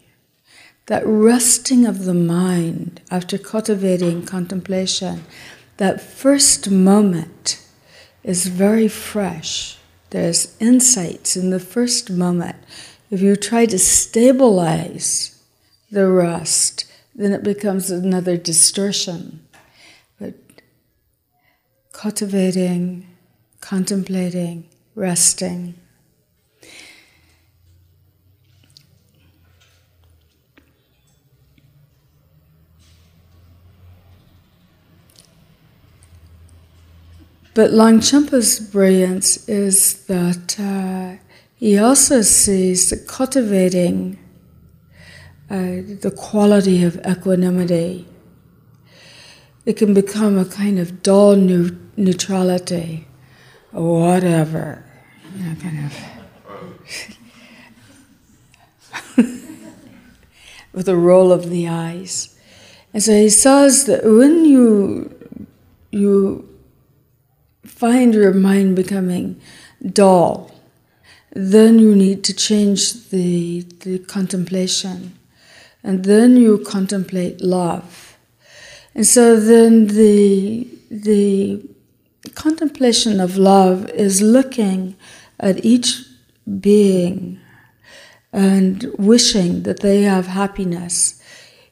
[0.85, 5.25] That resting of the mind after cultivating contemplation,
[5.77, 7.61] that first moment
[8.23, 9.77] is very fresh.
[10.09, 12.55] There's insights in the first moment.
[13.11, 15.43] If you try to stabilize
[15.91, 19.45] the rest, then it becomes another distortion.
[20.19, 20.35] But
[21.91, 23.08] cultivating
[23.59, 25.75] contemplating, resting.
[37.53, 41.21] But Longchenpa's brilliance is that uh,
[41.55, 44.17] he also sees that cultivating
[45.49, 48.07] uh, the quality of equanimity.
[49.65, 53.08] It can become a kind of dull neutrality
[53.71, 54.83] whatever,
[55.35, 55.93] you know, kind of,
[60.73, 62.35] with a roll of the eyes.
[62.93, 65.15] And so he says that when you
[65.91, 66.47] you
[67.65, 69.39] find your mind becoming
[69.93, 70.51] dull,
[71.31, 75.17] then you need to change the, the contemplation.
[75.83, 78.17] And then you contemplate love.
[78.93, 81.63] And so then the the
[82.35, 84.95] contemplation of love is looking
[85.39, 86.03] at each
[86.59, 87.39] being
[88.31, 91.21] and wishing that they have happiness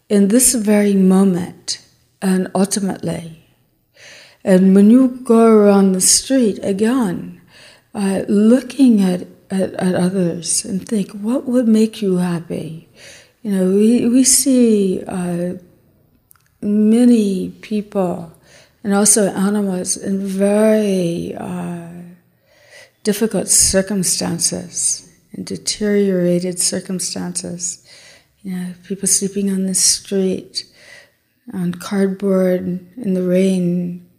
[0.10, 1.86] in this very moment,
[2.22, 3.44] and ultimately.
[4.44, 7.42] And when you go around the street again,
[7.94, 12.88] uh, looking at, at, at, others and think, what would make you happy?
[13.42, 15.56] You know, we, we see uh,
[16.62, 18.32] many people
[18.88, 21.90] and also animals in very uh,
[23.04, 27.86] difficult circumstances, in deteriorated circumstances.
[28.44, 30.64] You know, people sleeping on the street,
[31.54, 32.62] on cardboard,
[32.96, 34.10] in the rain.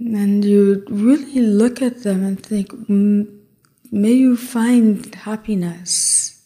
[0.00, 6.44] And you really look at them and think, may you find happiness.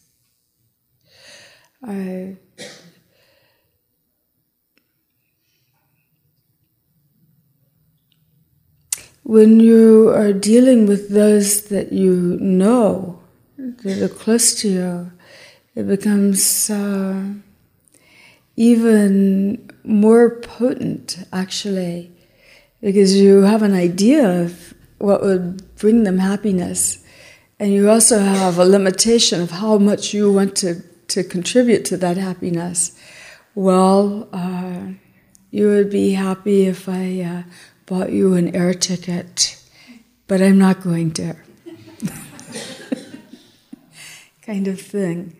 [1.83, 2.37] I,
[9.25, 13.19] when you are dealing with those that you know,
[13.57, 15.11] that are close to you,
[15.73, 17.23] it becomes uh,
[18.55, 22.11] even more potent, actually,
[22.81, 27.03] because you have an idea of what would bring them happiness,
[27.59, 31.97] and you also have a limitation of how much you want to, to contribute to
[31.97, 32.95] that happiness.
[33.55, 34.93] Well, uh,
[35.49, 37.43] you would be happy if I uh,
[37.85, 39.61] bought you an air ticket,
[40.27, 41.43] but I'm not going there.
[44.41, 45.35] kind of thing.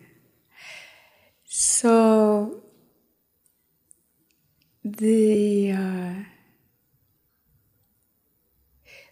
[1.44, 2.62] So,
[4.84, 6.14] the uh,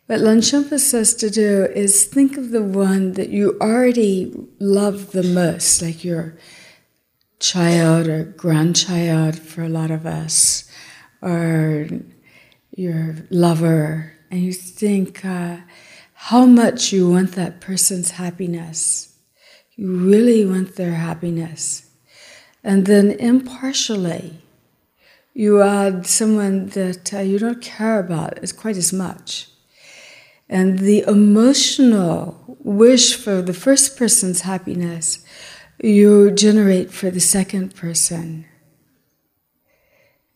[0.07, 5.23] what Longchenpa says to do is think of the one that you already love the
[5.23, 6.37] most, like your
[7.41, 10.71] child or grandchild for a lot of us,
[11.23, 11.89] or
[12.77, 15.59] your lover and you think uh,
[16.15, 19.17] how much you want that person's happiness.
[19.77, 21.91] You really want their happiness.
[22.63, 24.39] And then impartially,
[25.35, 29.49] you add someone that uh, you don't care about as quite as much.
[30.49, 35.25] And the emotional wish for the first person's happiness
[35.83, 38.47] you generate for the second person.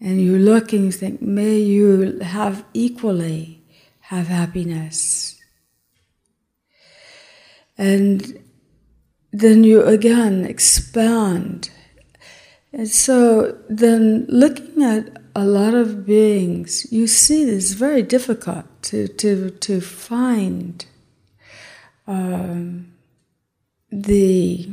[0.01, 3.63] And you look and you think, may you have equally
[4.01, 5.41] have happiness.
[7.77, 8.43] And
[9.33, 11.71] then you again expand.
[12.73, 19.09] And so then looking at a lot of beings, you see it's very difficult to,
[19.09, 20.85] to, to find
[22.07, 22.93] um,
[23.91, 24.69] the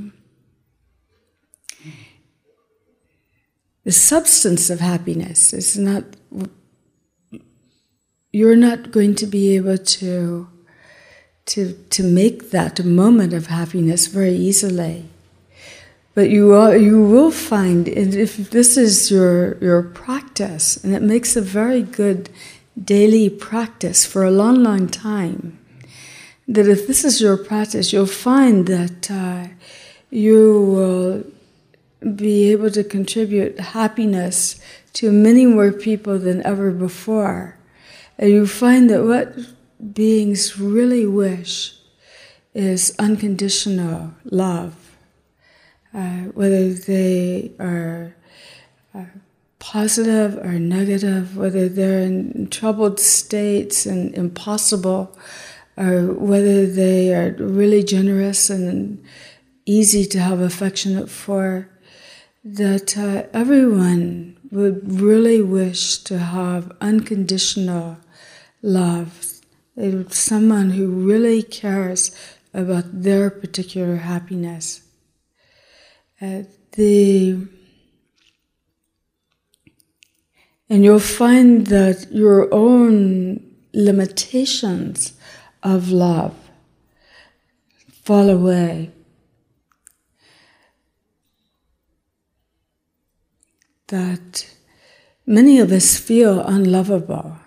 [3.85, 5.53] the substance of happiness.
[5.53, 6.03] is not,
[8.33, 10.49] you're not going to be able to,
[11.45, 15.05] to, to make that moment of happiness very easily.
[16.15, 21.35] But you, are, you will find, if this is your, your practice, and it makes
[21.35, 22.29] a very good
[22.81, 25.59] daily practice for a long, long time,
[26.47, 29.47] that if this is your practice, you'll find that uh,
[30.09, 31.34] you will
[32.13, 34.59] be able to contribute happiness
[34.93, 37.57] to many more people than ever before.
[38.17, 39.35] And you find that what
[39.93, 41.77] beings really wish
[42.53, 44.75] is unconditional love.
[45.93, 48.15] Uh, whether they are
[48.93, 49.05] uh,
[49.59, 55.17] positive or negative, whether they're in troubled states and impossible,
[55.77, 59.03] or whether they are really generous and
[59.65, 61.69] easy to have affectionate for
[62.45, 67.97] that uh, everyone would really wish to have unconditional
[68.61, 69.41] love,
[70.09, 72.15] someone who really cares
[72.53, 74.83] about their particular happiness.
[76.21, 76.43] Uh,
[76.73, 77.47] the
[80.69, 85.13] and you'll find that your own limitations
[85.63, 86.35] of love
[88.03, 88.91] fall away
[93.87, 94.47] that
[95.25, 97.37] many of us feel unlovable.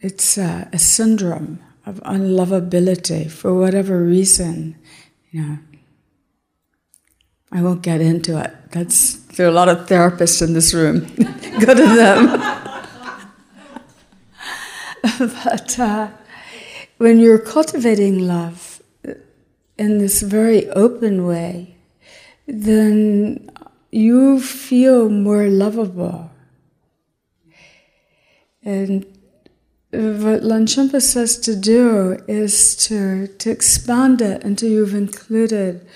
[0.00, 4.76] It's a, a syndrome of unlovability for whatever reason.
[5.30, 5.58] You know,
[7.52, 8.52] I won't get into it.
[8.72, 11.00] That's there are a lot of therapists in this room.
[11.60, 12.26] Go to them.
[15.18, 16.08] but uh,
[16.98, 18.82] when you're cultivating love
[19.78, 21.76] in this very open way,
[22.46, 23.50] then
[23.96, 26.30] you feel more lovable.
[28.62, 29.06] And
[29.90, 35.86] what Longchenpa says to do is to, to expand it until you've included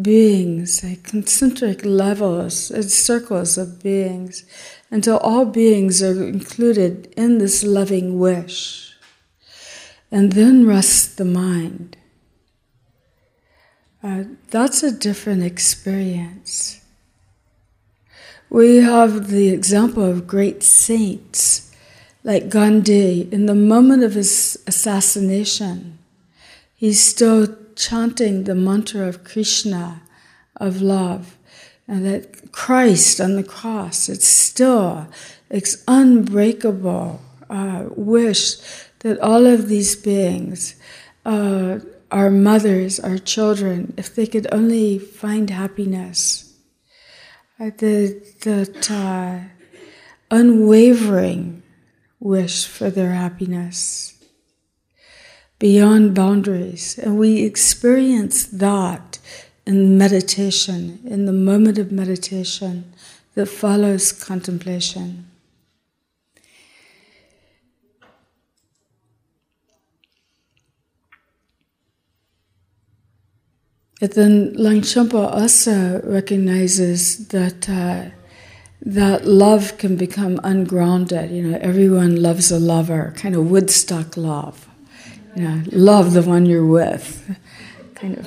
[0.00, 4.44] beings, like concentric levels, circles of beings.
[4.92, 8.96] until all beings are included in this loving wish.
[10.10, 11.96] And then rests the mind.
[14.02, 16.79] Uh, that's a different experience.
[18.50, 21.72] We have the example of great saints
[22.24, 23.28] like Gandhi.
[23.30, 25.98] In the moment of his assassination,
[26.74, 30.02] he's still chanting the mantra of Krishna,
[30.56, 31.38] of love,
[31.86, 35.06] and that Christ on the cross, it's still,
[35.48, 38.56] it's unbreakable uh, wish
[38.98, 40.74] that all of these beings,
[41.24, 41.78] uh,
[42.10, 46.49] our mothers, our children, if they could only find happiness,
[47.60, 49.38] uh, that uh,
[50.30, 51.62] unwavering
[52.18, 54.14] wish for their happiness
[55.58, 56.98] beyond boundaries.
[56.98, 59.18] And we experience that
[59.66, 62.92] in meditation, in the moment of meditation
[63.34, 65.29] that follows contemplation.
[74.00, 78.06] But then Longchenpa also recognizes that uh,
[78.82, 81.30] that love can become ungrounded.
[81.30, 84.66] You know, everyone loves a lover, kind of Woodstock love.
[85.36, 87.36] You know, love the one you're with,
[87.94, 88.26] kind of.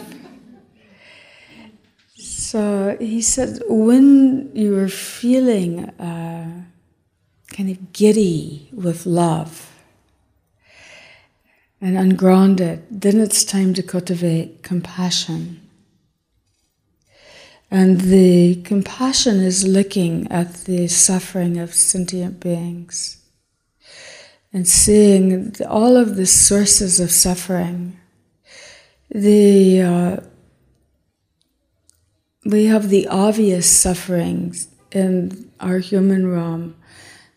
[2.15, 6.65] So he said, when you are feeling uh,
[7.47, 9.71] kind of giddy with love
[11.81, 15.62] and ungrounded, then it's time to cultivate compassion.
[17.73, 23.17] And the compassion is looking at the suffering of sentient beings
[24.53, 27.99] and seeing all of the sources of suffering.
[29.09, 30.17] The uh,
[32.45, 36.75] we have the obvious sufferings in our human realm,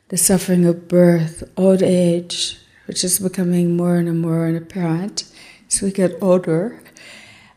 [0.09, 5.33] the suffering of birth, old age, which is becoming more and more apparent
[5.67, 6.83] as we get older,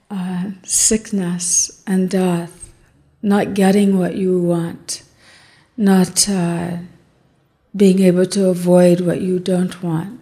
[0.09, 2.58] uh, sickness and death,
[3.21, 5.03] not getting what you want,
[5.77, 6.29] not.
[6.29, 6.77] Uh,
[7.75, 10.19] being able to avoid what you don't want,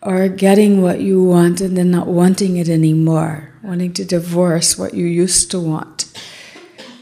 [0.00, 4.94] or getting what you want and then not wanting it anymore, wanting to divorce what
[4.94, 6.10] you used to want.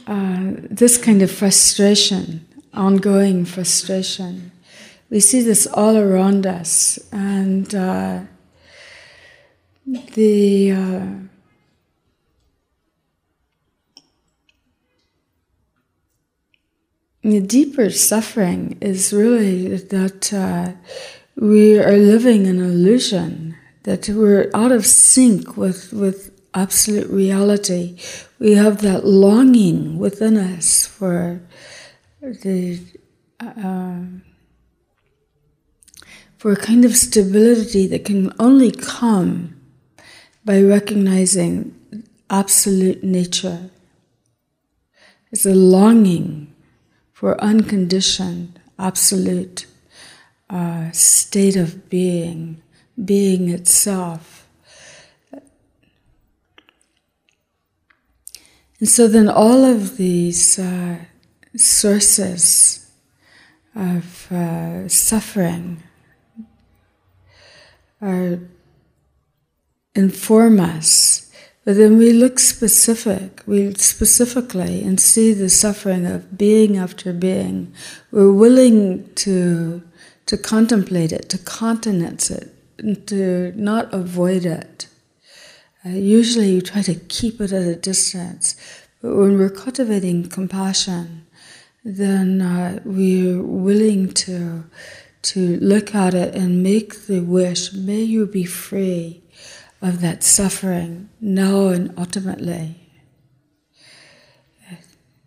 [0.07, 2.45] Uh, this kind of frustration,
[2.75, 4.51] ongoing frustration,
[5.09, 8.21] we see this all around us, and uh,
[9.87, 10.73] the
[17.23, 20.73] the deeper suffering is really that uh,
[21.37, 27.99] we are living an illusion, that we're out of sync with, with absolute reality.
[28.39, 31.41] We have that longing within us for
[32.21, 32.81] the
[33.41, 34.01] uh,
[36.37, 39.61] for a kind of stability that can only come
[40.43, 41.75] by recognizing
[42.31, 43.71] absolute nature.
[45.31, 46.50] It's a longing
[47.21, 49.66] for unconditioned, absolute
[50.49, 52.62] uh, state of being,
[53.05, 54.49] being itself.
[58.79, 60.97] And so then all of these uh,
[61.55, 62.91] sources
[63.75, 65.83] of uh, suffering
[68.01, 68.39] are
[69.95, 71.30] inform us
[71.65, 77.73] but then we look specific, we specifically and see the suffering of being after being.
[78.11, 79.83] We're willing to
[80.27, 84.87] to contemplate it, to countenance it, and to not avoid it.
[85.85, 88.55] Uh, usually you try to keep it at a distance,
[89.03, 91.27] but when we're cultivating compassion,
[91.85, 94.65] then uh, we're willing to
[95.23, 99.23] to look at it and make the wish, may you be free
[99.83, 102.76] of that suffering now and ultimately,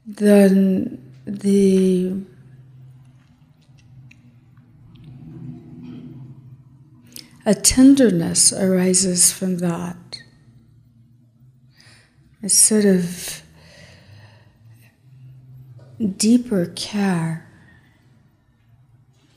[0.05, 2.13] then the
[7.45, 9.97] a tenderness arises from that.
[12.41, 13.41] A sort of
[16.17, 17.49] deeper care.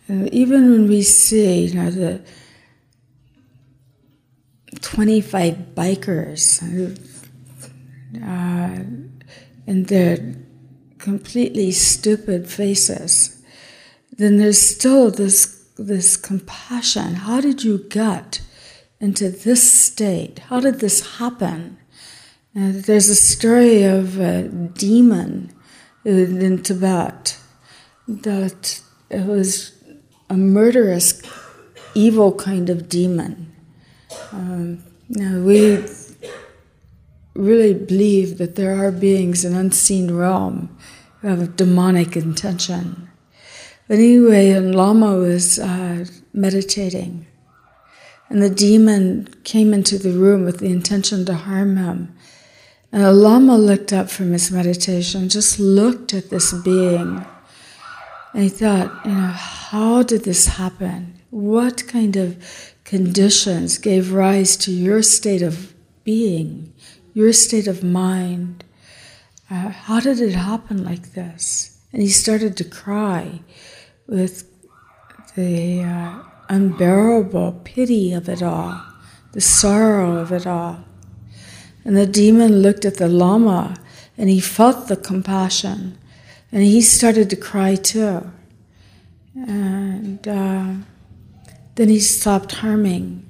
[0.08, 2.20] And even when we see, you know, the
[4.80, 6.62] 25 bikers
[8.22, 8.84] uh,
[9.66, 10.34] and their
[10.98, 13.42] completely stupid faces,
[14.16, 17.14] then there's still this, this compassion.
[17.14, 18.40] How did you get
[19.00, 20.38] into this state?
[20.48, 21.78] How did this happen?
[22.56, 25.52] Uh, there's a story of a demon
[26.04, 27.38] in Tibet
[28.08, 29.72] that it was
[30.30, 31.22] a murderous,
[31.94, 33.55] evil kind of demon.
[34.32, 35.84] Um, we
[37.34, 40.76] really believe that there are beings in unseen realm
[41.26, 43.08] a demonic intention.
[43.88, 47.26] But anyway, and Lama was uh, meditating,
[48.28, 52.14] and the demon came into the room with the intention to harm him.
[52.92, 57.24] And the Lama looked up from his meditation, just looked at this being,
[58.32, 61.20] and he thought, you know, how did this happen?
[61.30, 65.74] What kind of conditions gave rise to your state of
[66.05, 66.72] being,
[67.12, 68.64] your state of mind?
[69.51, 71.78] Uh, how did it happen like this?
[71.93, 73.41] And he started to cry
[74.07, 74.49] with
[75.34, 78.80] the uh, unbearable pity of it all,
[79.32, 80.84] the sorrow of it all.
[81.84, 83.76] And the demon looked at the Lama
[84.16, 85.99] and he felt the compassion
[86.53, 88.30] and he started to cry too.
[89.34, 90.74] And uh,
[91.76, 93.22] then he stopped harming.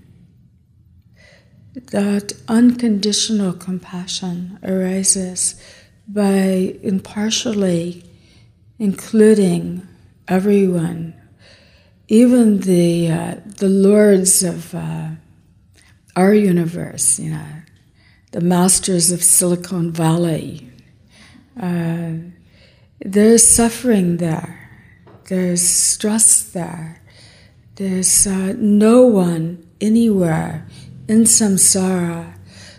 [1.90, 5.60] That unconditional compassion arises
[6.08, 8.04] by impartially
[8.78, 9.86] including
[10.28, 11.14] everyone,
[12.08, 15.08] even the uh, the lords of uh,
[16.14, 17.46] our universe, you know,
[18.32, 20.70] the masters of Silicon Valley.
[21.60, 22.12] Uh,
[23.00, 24.70] there's suffering there.
[25.28, 27.02] There's stress there.
[27.76, 30.66] There's uh, no one anywhere
[31.08, 32.32] in samsara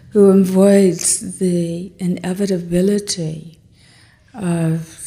[0.10, 3.60] who avoids the inevitability
[4.34, 5.00] of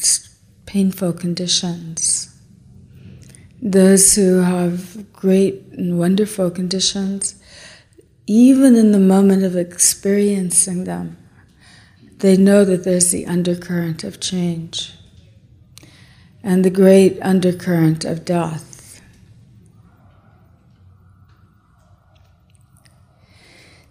[0.65, 2.41] painful conditions.
[3.61, 7.35] Those who have great and wonderful conditions,
[8.29, 11.17] even in the moment of experiencing them,
[12.19, 14.93] they know that there's the undercurrent of change
[16.45, 18.70] and the great undercurrent of death.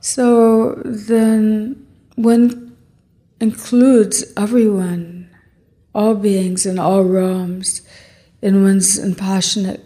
[0.01, 1.85] So then
[2.15, 2.75] one
[3.39, 5.29] includes everyone,
[5.93, 7.81] all beings in all realms,
[8.41, 9.85] in one's impassionate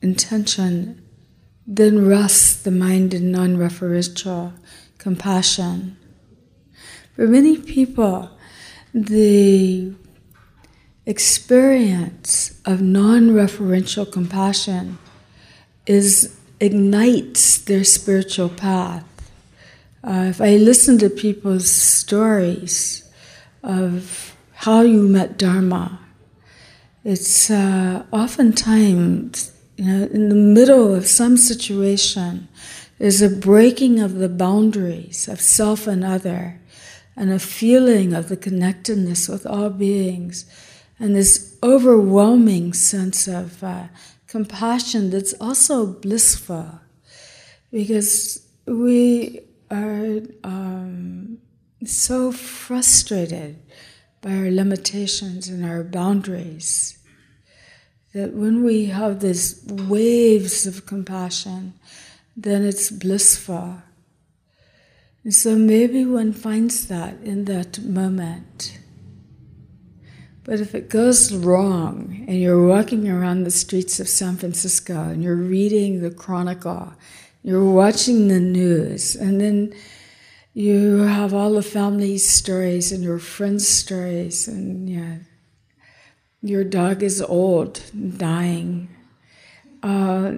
[0.00, 1.02] intention,
[1.66, 4.52] then rests the mind in non referential
[4.98, 5.96] compassion.
[7.14, 8.30] For many people,
[8.94, 9.94] the
[11.06, 14.98] experience of non-referential compassion
[15.86, 19.04] is ignites their spiritual path.
[20.02, 23.10] Uh, if I listen to people's stories
[23.62, 25.98] of how you met Dharma,
[27.04, 32.48] it's uh, oftentimes you know in the middle of some situation.
[32.98, 36.60] There's a breaking of the boundaries of self and other,
[37.16, 40.44] and a feeling of the connectedness with all beings
[41.00, 43.84] and this overwhelming sense of uh,
[44.30, 46.80] compassion that's also blissful
[47.72, 49.40] because we
[49.72, 51.38] are um,
[51.84, 53.58] so frustrated
[54.22, 56.96] by our limitations and our boundaries
[58.14, 61.74] that when we have these waves of compassion,
[62.36, 63.82] then it's blissful.
[65.24, 68.78] And so maybe one finds that in that moment.
[70.44, 75.22] But if it goes wrong and you're walking around the streets of San Francisco and
[75.22, 76.94] you're reading the Chronicle,
[77.42, 79.74] you're watching the news, and then
[80.52, 85.16] you have all the family stories and your friends' stories, and yeah,
[86.42, 87.82] your dog is old,
[88.18, 88.88] dying.
[89.82, 90.36] Uh,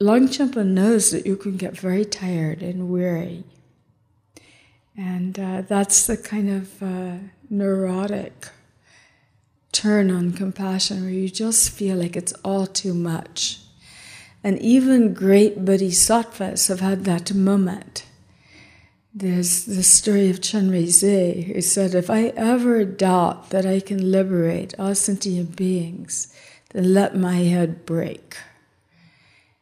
[0.00, 3.44] Longchenpa knows that you can get very tired and weary.
[4.96, 7.16] And uh, that's the kind of uh,
[7.48, 8.48] neurotic
[9.72, 13.58] turn on compassion where you just feel like it's all too much.
[14.44, 18.04] And even great bodhisattvas have had that moment.
[19.14, 24.74] There's the story of Chenrezig, who said, If I ever doubt that I can liberate
[24.78, 26.34] all sentient beings,
[26.70, 28.36] then let my head break.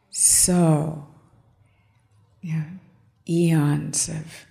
[0.09, 1.07] So,
[2.41, 2.63] yeah,
[3.27, 4.45] eons of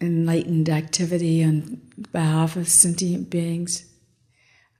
[0.00, 1.80] enlightened activity on
[2.12, 3.86] behalf of sentient beings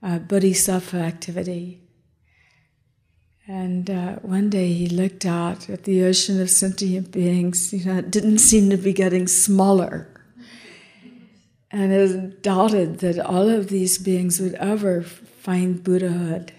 [0.05, 1.81] uh, bodhisattva activity.
[3.47, 7.73] And uh, one day he looked out at the ocean of sentient beings.
[7.73, 10.11] You know, it didn't seem to be getting smaller.
[11.71, 16.53] And it doubted that all of these beings would ever find Buddhahood.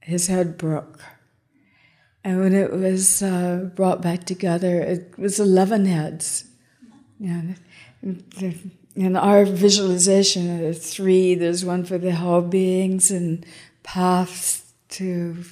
[0.00, 1.00] His head broke.
[2.24, 6.44] And when it was uh, brought back together, it was 11 heads.
[7.18, 7.42] Yeah,
[8.94, 11.34] in our visualization, there's three.
[11.34, 13.44] There's one for the whole beings, and
[13.82, 15.44] paths to,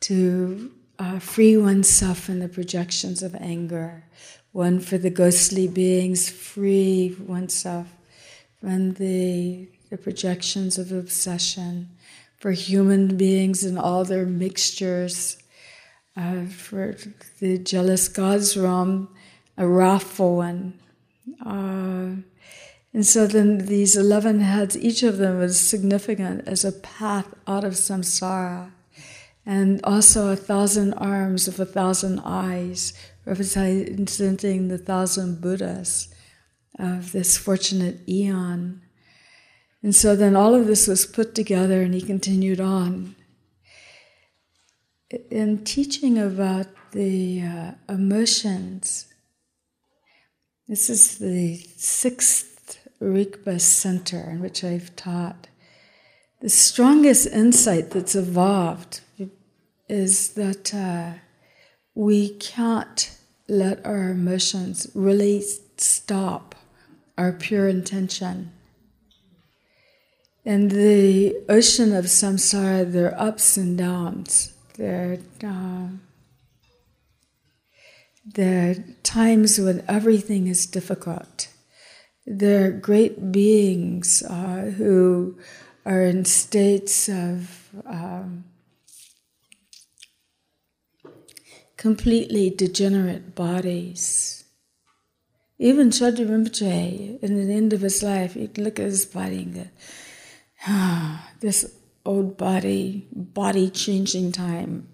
[0.00, 4.04] to uh, free oneself from the projections of anger,
[4.52, 7.86] one for the ghostly beings, free oneself
[8.60, 11.90] from the, the projections of obsession,
[12.38, 15.36] for human beings and all their mixtures,
[16.16, 16.96] uh, for
[17.40, 19.08] the jealous gods realm,
[19.56, 20.78] a wrathful one.
[21.44, 22.22] Uh,
[22.98, 27.62] and so then these 11 heads, each of them was significant as a path out
[27.62, 28.72] of samsara.
[29.46, 32.92] And also a thousand arms of a thousand eyes,
[33.24, 36.12] representing the thousand Buddhas
[36.76, 38.82] of this fortunate eon.
[39.80, 43.14] And so then all of this was put together, and he continued on.
[45.30, 49.06] In teaching about the uh, emotions,
[50.66, 52.57] this is the sixth
[53.00, 55.48] Rigpa center in which I've taught.
[56.40, 59.00] The strongest insight that's evolved
[59.88, 61.14] is that uh,
[61.94, 63.16] we can't
[63.48, 65.42] let our emotions really
[65.76, 66.54] stop
[67.16, 68.52] our pure intention.
[70.44, 74.54] In the ocean of samsara, there are ups and downs.
[74.76, 75.88] There, uh,
[78.24, 81.48] there are times when everything is difficult.
[82.30, 85.38] There are great beings uh, who
[85.86, 88.44] are in states of um,
[91.76, 94.38] completely degenerate bodies
[95.58, 99.54] even Chagdud Rinpoche, in the end of his life, he'd look at his body and
[99.54, 99.66] go,
[100.68, 101.74] ah, this
[102.06, 104.88] old body, body changing time.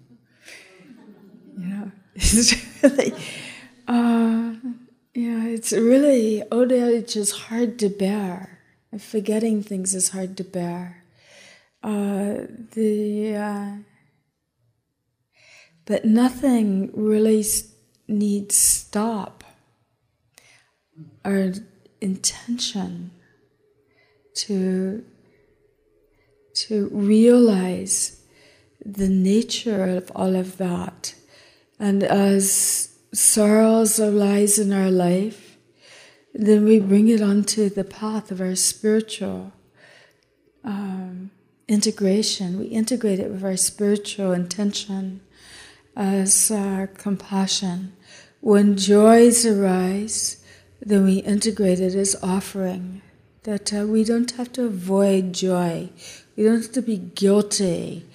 [1.55, 3.13] You know, it's really,
[3.87, 4.55] uh,
[5.15, 8.59] yeah, it's really, old is hard to bear.
[8.99, 11.03] Forgetting things is hard to bear.
[11.81, 13.75] Uh, the, uh,
[15.85, 17.45] but nothing really
[18.09, 19.45] needs stop
[21.23, 21.53] our
[22.01, 23.11] intention
[24.33, 25.01] to,
[26.55, 28.21] to realize
[28.85, 31.15] the nature of all of that.
[31.79, 35.57] And as sorrows arise in our life,
[36.33, 39.53] then we bring it onto the path of our spiritual
[40.63, 41.31] um,
[41.67, 42.59] integration.
[42.59, 45.21] We integrate it with our spiritual intention
[45.95, 47.95] as our compassion.
[48.41, 50.43] When joys arise,
[50.81, 53.01] then we integrate it as offering.
[53.43, 55.89] That uh, we don't have to avoid joy.
[56.35, 58.05] We don't have to be guilty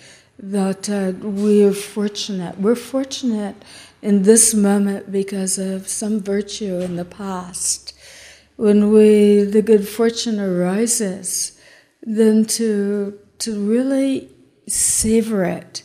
[0.43, 2.59] that uh, we're fortunate.
[2.59, 3.57] We're fortunate
[4.03, 7.95] in this moment because of some virtue in the past.
[8.57, 11.59] When we the good fortune arises,
[12.03, 14.31] then to to really
[14.67, 15.83] savor it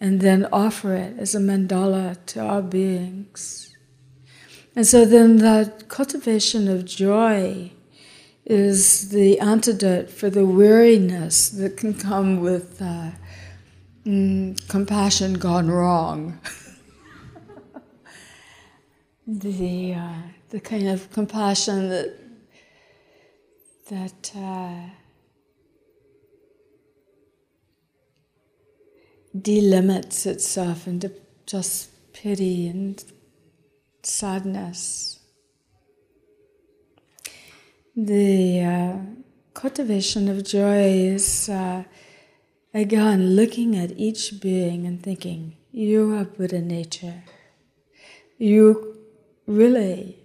[0.00, 3.74] and then offer it as a mandala to our beings.
[4.76, 7.72] And so then that cultivation of joy
[8.44, 13.10] is the antidote for the weariness that can come with uh,
[14.06, 16.38] mm, compassion gone wrong.
[19.28, 22.14] the, uh, the kind of compassion that,
[23.90, 24.88] that uh,
[29.36, 31.12] delimits itself into
[31.44, 33.04] just pity and
[34.02, 35.20] sadness.
[37.94, 38.96] The uh,
[39.52, 41.84] cultivation of joy is uh,
[42.72, 47.24] again looking at each being and thinking, you are Buddha nature.
[48.38, 48.97] You
[49.48, 50.18] really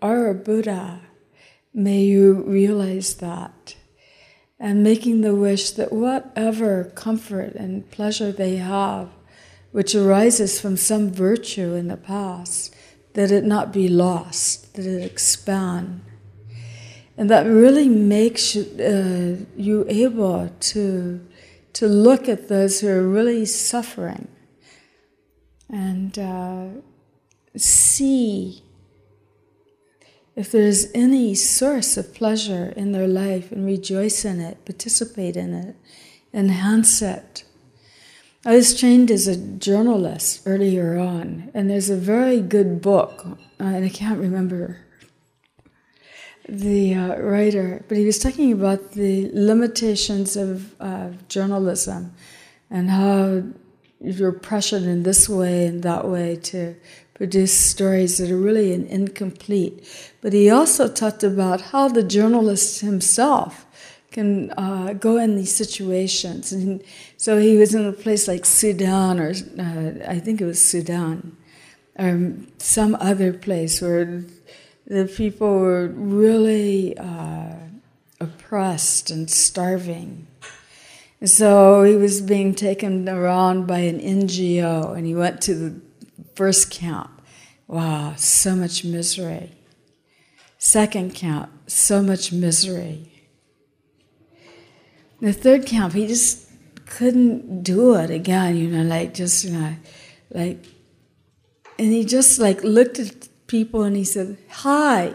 [0.00, 1.00] are a Buddha.
[1.74, 3.74] May you realize that.
[4.60, 9.08] And making the wish that whatever comfort and pleasure they have,
[9.72, 12.74] which arises from some virtue in the past,
[13.14, 16.02] that it not be lost, that it expand.
[17.16, 21.26] And that really makes you, uh, you able to,
[21.72, 24.28] to look at those who are really suffering
[25.72, 26.66] and uh,
[27.56, 28.62] see
[30.34, 35.52] if there's any source of pleasure in their life and rejoice in it, participate in
[35.52, 35.76] it,
[36.32, 37.44] enhance it.
[38.44, 43.36] I was trained as a journalist earlier on, and there's a very good book, uh,
[43.58, 44.78] and I can't remember
[46.48, 52.14] the uh, writer, but he was talking about the limitations of uh, journalism
[52.68, 53.42] and how
[54.00, 56.74] you're pressured in this way and that way to
[57.22, 59.86] produce stories that are really incomplete.
[60.22, 63.64] But he also talked about how the journalist himself
[64.10, 66.50] can uh, go in these situations.
[66.50, 66.82] And
[67.16, 71.36] so he was in a place like Sudan, or uh, I think it was Sudan,
[71.96, 74.24] or some other place where
[74.88, 77.54] the people were really uh,
[78.18, 80.26] oppressed and starving.
[81.24, 85.80] So he was being taken around by an NGO, and he went to the
[86.34, 87.11] first camp.
[87.72, 89.50] Wow, so much misery.
[90.58, 93.10] Second camp, so much misery.
[95.22, 96.50] The third camp, he just
[96.84, 99.74] couldn't do it again, you know, like just, you know,
[100.30, 100.66] like,
[101.78, 105.14] and he just like looked at people and he said, Hi.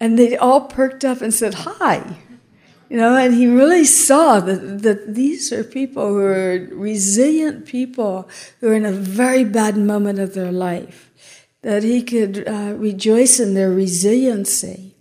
[0.00, 2.16] And they all perked up and said, Hi.
[2.92, 8.28] You know, and he really saw that, that these are people who are resilient people
[8.60, 11.10] who are in a very bad moment of their life,
[11.62, 14.94] that he could uh, rejoice in their resiliency.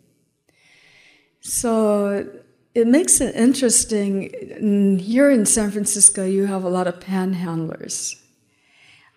[1.42, 2.30] So
[2.74, 4.98] it makes it interesting.
[4.98, 8.16] Here in San Francisco, you have a lot of panhandlers.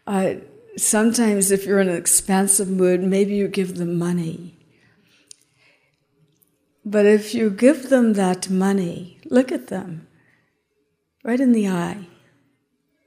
[0.05, 0.35] Uh,
[0.77, 4.54] sometimes, if you're in an expansive mood, maybe you give them money
[6.85, 10.07] but if you give them that money, look at them
[11.25, 12.07] right in the eye.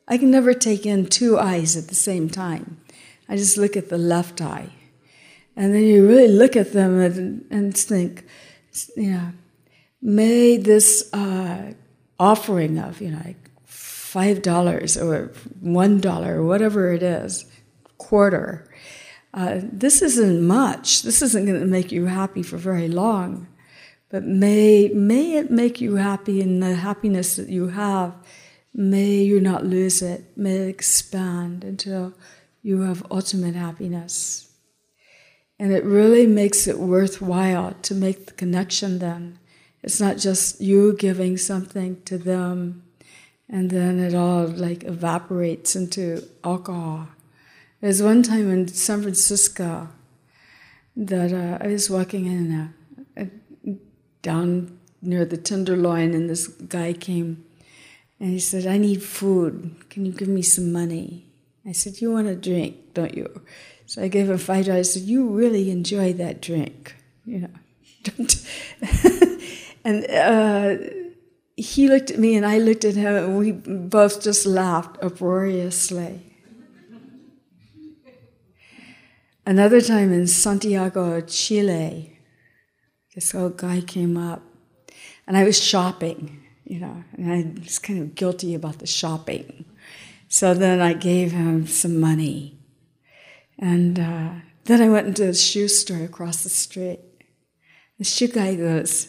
[0.07, 2.81] I can never take in two eyes at the same time.
[3.29, 4.69] I just look at the left eye.
[5.55, 8.25] And then you really look at them and, and think,
[8.95, 9.31] you know,
[10.01, 11.73] may this uh,
[12.19, 17.45] offering of, you know, like $5 or $1 or whatever it is,
[17.97, 18.71] quarter,
[19.33, 21.01] uh, this isn't much.
[21.01, 23.47] This isn't going to make you happy for very long.
[24.09, 28.15] But may, may it make you happy in the happiness that you have.
[28.73, 30.37] May you not lose it.
[30.37, 32.13] May it expand until
[32.61, 34.49] you have ultimate happiness.
[35.59, 39.39] And it really makes it worthwhile to make the connection then.
[39.83, 42.83] It's not just you giving something to them
[43.49, 47.07] and then it all like evaporates into alcohol.
[47.81, 49.89] There's one time in San Francisco
[50.95, 52.73] that uh, I was walking in a
[54.21, 57.45] down near the Tenderloin, and this guy came
[58.19, 59.75] and he said, I need food.
[59.89, 61.25] Can you give me some money?
[61.65, 63.41] I said, You want a drink, don't you?
[63.85, 64.89] So I gave him five dollars.
[64.89, 66.95] I said, You really enjoy that drink,
[67.25, 67.49] you know.
[69.83, 70.77] and uh,
[71.55, 76.21] he looked at me and I looked at him, and we both just laughed uproariously.
[79.45, 82.16] Another time in Santiago, Chile,
[83.17, 84.43] this old guy came up,
[85.25, 89.65] and I was shopping, you know, and I was kind of guilty about the shopping.
[90.27, 92.59] So then I gave him some money.
[93.57, 94.29] And uh,
[94.65, 96.99] then I went into a shoe store across the street.
[97.97, 99.07] The shoe guy goes,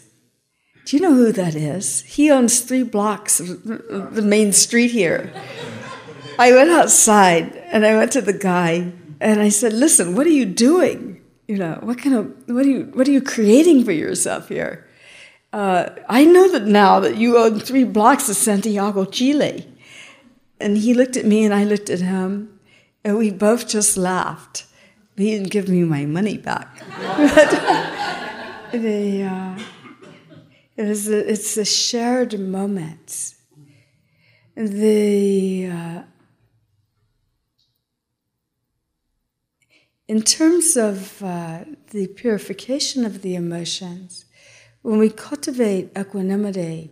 [0.87, 2.01] Do you know who that is?
[2.01, 5.35] He owns three blocks of the main street here.
[6.39, 8.91] I went outside and I went to the guy
[9.21, 11.18] and I said, Listen, what are you doing?
[11.49, 14.87] You know, what kind of what are you what are you creating for yourself here?
[15.51, 19.67] Uh, I know that now that you own three blocks of Santiago, Chile.
[20.61, 22.61] And he looked at me and I looked at him,
[23.05, 24.67] and we both just laughed.
[25.17, 26.69] He didn't give me my money back.
[26.99, 27.51] but
[28.73, 29.59] the, uh,
[30.77, 33.35] it is a, it's a shared moment.
[34.55, 36.03] The uh,
[40.09, 44.25] In terms of uh, the purification of the emotions,
[44.81, 46.91] when we cultivate equanimity,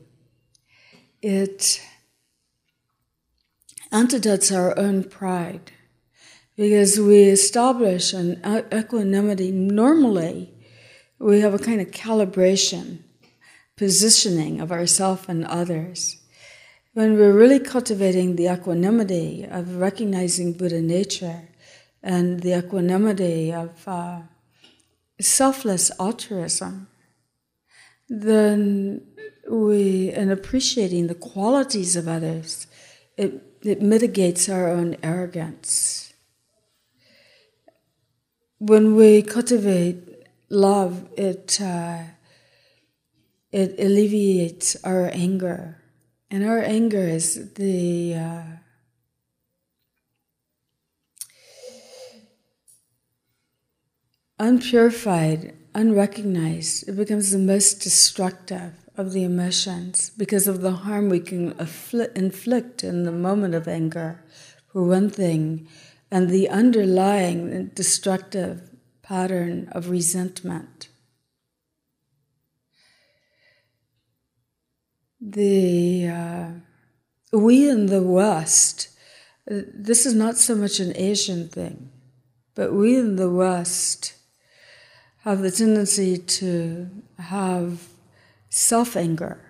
[1.22, 1.80] it
[3.90, 5.72] antidotes our own pride
[6.56, 8.38] because we establish an
[8.70, 9.50] equanimity.
[9.50, 10.52] Normally,
[11.18, 12.98] we have a kind of calibration,
[13.78, 16.18] positioning of ourself and others.
[16.92, 21.48] When we're really cultivating the equanimity of recognizing Buddha nature,
[22.06, 24.20] and the equanimity of uh,
[25.20, 26.86] selfless altruism,
[28.08, 29.02] then
[29.50, 32.68] we, in appreciating the qualities of others,
[33.16, 36.14] it, it mitigates our own arrogance.
[38.58, 39.98] When we cultivate
[40.48, 42.04] love, it, uh,
[43.50, 45.82] it alleviates our anger.
[46.30, 48.42] And our anger is the uh,
[54.38, 61.20] unpurified, unrecognized, it becomes the most destructive of the emotions because of the harm we
[61.20, 61.54] can
[62.14, 64.24] inflict in the moment of anger,
[64.72, 65.68] for one thing,
[66.10, 68.70] and the underlying destructive
[69.02, 70.88] pattern of resentment.
[75.26, 76.48] the uh,
[77.32, 78.88] we in the West,
[79.50, 81.90] uh, this is not so much an Asian thing,
[82.54, 84.14] but we in the West
[85.26, 87.88] have the tendency to have
[88.48, 89.42] self anger.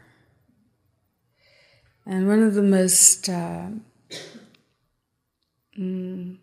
[2.07, 3.67] And one of the most uh,
[5.79, 6.39] mm,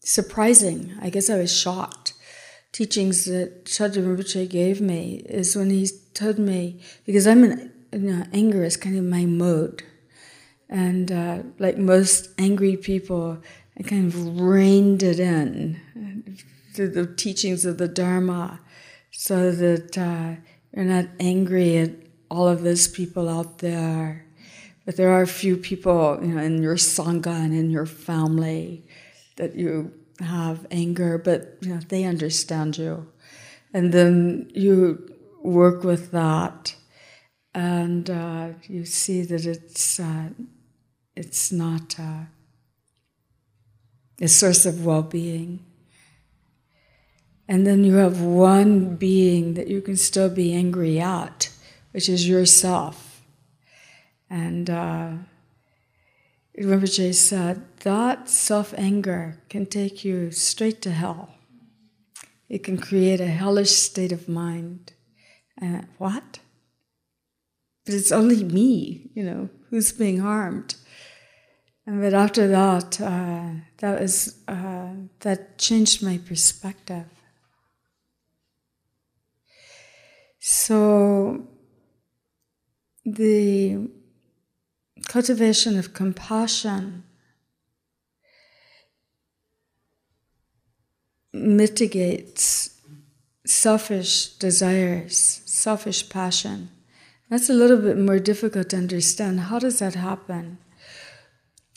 [0.00, 2.12] surprising, I guess I was shocked,
[2.72, 7.98] teachings that Chagdud Rinpoche gave me is when he told me, because I'm in, you
[8.00, 9.82] know, anger is kind of my mode.
[10.68, 13.38] And uh, like most angry people,
[13.78, 16.38] I kind of reined it in
[16.74, 18.60] through the teachings of the Dharma
[19.10, 20.40] so that uh,
[20.74, 21.90] you're not angry at
[22.30, 24.26] all of those people out there.
[24.84, 28.84] But there are a few people, you know, in your sangha and in your family
[29.36, 33.06] that you have anger, but you know they understand you,
[33.72, 35.10] and then you
[35.42, 36.76] work with that,
[37.54, 40.28] and uh, you see that it's uh,
[41.16, 42.24] it's not uh,
[44.20, 45.64] a source of well-being.
[47.46, 51.50] And then you have one being that you can still be angry at,
[51.92, 53.22] which is yourself.
[54.30, 55.12] And uh,
[56.56, 61.34] Jay said that self anger can take you straight to hell.
[62.48, 64.92] It can create a hellish state of mind.
[65.58, 66.38] And what?
[67.84, 70.76] But it's only me, you know, who's being harmed.
[71.86, 77.04] And but after that, uh, that was uh, that changed my perspective.
[80.40, 81.46] So
[83.04, 83.88] the
[85.08, 87.04] cultivation of compassion
[91.32, 92.80] mitigates
[93.46, 96.70] selfish desires, selfish passion.
[97.28, 99.40] That's a little bit more difficult to understand.
[99.40, 100.58] How does that happen?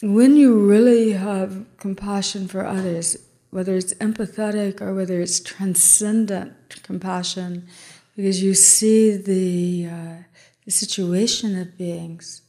[0.02, 3.18] When you really have compassion for others,
[3.50, 7.68] whether it's empathetic or whether it's transcendent compassion,
[8.16, 10.24] because you see the, uh,
[10.66, 12.42] the situation of beings,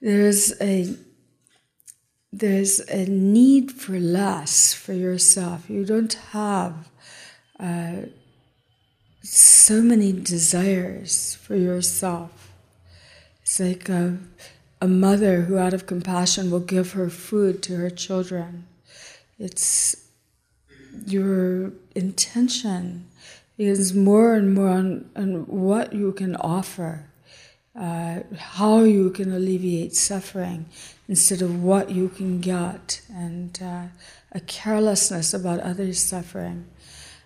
[0.00, 0.94] there's a
[2.30, 5.70] there's a need for less for yourself.
[5.70, 6.90] You don't have
[7.58, 8.02] uh,
[9.22, 12.52] so many desires for yourself.
[13.42, 14.18] It's like a,
[14.80, 18.66] a mother who, out of compassion, will give her food to her children.
[19.38, 20.08] It's
[21.06, 23.06] your intention
[23.56, 27.08] is more and more on, on what you can offer
[27.78, 30.66] uh, how you can alleviate suffering
[31.06, 33.84] instead of what you can get, and uh,
[34.32, 36.66] a carelessness about others' suffering.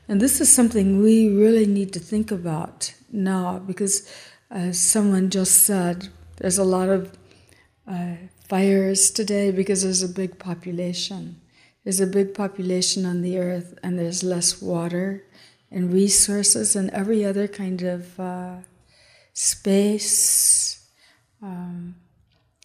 [0.09, 4.09] And this is something we really need to think about now because
[4.51, 7.17] uh, someone just said there's a lot of
[7.87, 8.15] uh,
[8.49, 11.41] fires today because there's a big population.
[11.85, 15.25] There's a big population on the earth, and there's less water
[15.71, 18.57] and resources and every other kind of uh,
[19.33, 20.87] space,
[21.43, 21.97] um,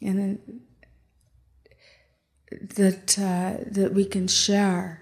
[0.01, 0.61] and
[2.51, 5.01] that uh, that we can share.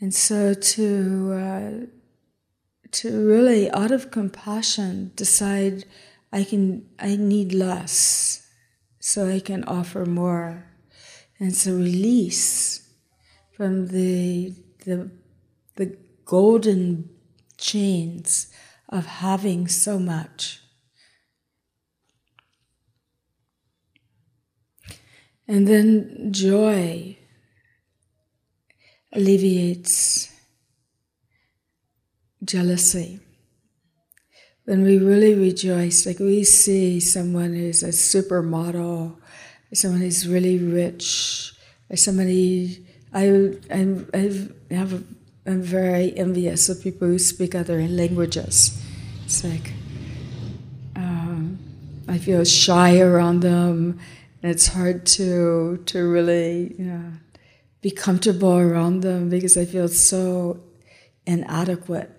[0.00, 1.86] And so to uh,
[2.92, 5.84] to really, out of compassion, decide
[6.32, 8.48] I can I need less,
[8.98, 10.64] so I can offer more.
[11.38, 12.88] And so release
[13.52, 14.54] from the
[14.84, 15.10] the
[15.76, 17.10] the golden
[17.58, 18.52] chains
[18.88, 20.60] of having so much.
[25.46, 27.18] And then joy
[29.12, 30.32] alleviates
[32.42, 33.20] jealousy.
[34.64, 39.16] When we really rejoice, like we see someone who's a supermodel,
[39.74, 41.52] someone who's really rich,
[41.90, 45.02] or somebody, I, I, I have a
[45.44, 48.80] I'm very envious of people who speak other languages.
[49.24, 49.72] It's like
[50.94, 51.58] um,
[52.06, 53.98] I feel shy around them,
[54.42, 57.12] and it's hard to to really you know
[57.80, 60.60] be comfortable around them because I feel so
[61.26, 62.10] inadequate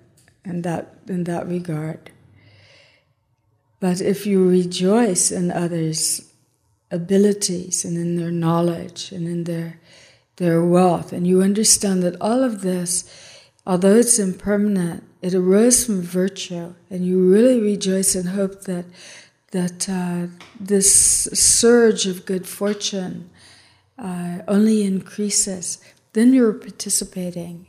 [0.43, 2.11] in that in that regard.
[3.83, 6.31] But if you rejoice in others'
[6.89, 9.81] abilities and in their knowledge and in their
[10.37, 11.11] their wealth.
[11.11, 12.91] And you understand that all of this,
[13.67, 16.73] although it's impermanent, it arose from virtue.
[16.89, 18.85] And you really rejoice and hope that,
[19.51, 20.27] that uh,
[20.59, 20.89] this
[21.33, 23.29] surge of good fortune
[23.99, 25.79] uh, only increases.
[26.13, 27.67] Then you're participating.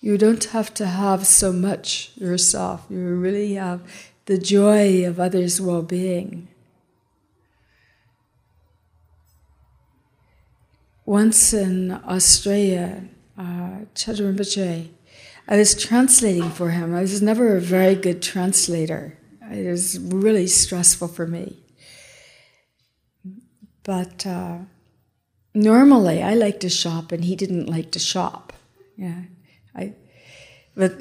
[0.00, 2.86] You don't have to have so much yourself.
[2.90, 3.80] You really have
[4.26, 6.48] the joy of others' well being.
[11.04, 13.04] Once in Australia,
[13.36, 14.88] uh, Chagdud Rinpoche,
[15.46, 16.94] I was translating for him.
[16.94, 19.18] I was never a very good translator.
[19.50, 21.58] It was really stressful for me.
[23.82, 24.60] But uh,
[25.52, 28.54] normally I like to shop and he didn't like to shop.
[28.96, 29.24] Yeah.
[29.76, 29.92] I,
[30.74, 30.92] but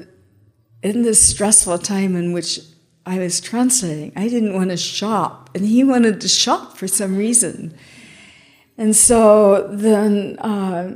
[0.82, 2.60] in this stressful time in which
[3.06, 7.18] I was translating, I didn't want to shop and he wanted to shop for some
[7.18, 7.74] reason.
[8.78, 10.95] And so then, uh,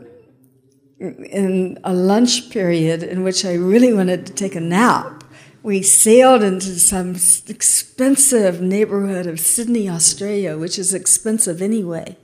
[1.00, 5.24] in a lunch period in which I really wanted to take a nap,
[5.62, 7.16] we sailed into some
[7.48, 12.18] expensive neighborhood of Sydney, Australia, which is expensive anyway.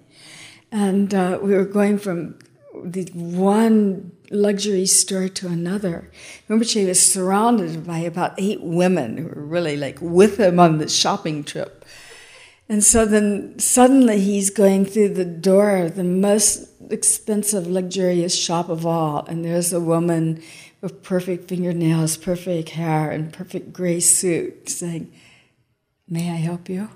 [0.71, 2.39] And uh, we were going from
[2.83, 6.09] the one luxury store to another.
[6.47, 10.77] Remember, she was surrounded by about eight women who were really like with him on
[10.77, 11.85] the shopping trip.
[12.69, 18.69] And so then suddenly he's going through the door of the most expensive, luxurious shop
[18.69, 20.41] of all, and there's a woman
[20.81, 25.13] with perfect fingernails, perfect hair, and perfect gray suit saying,
[26.07, 26.89] May I help you?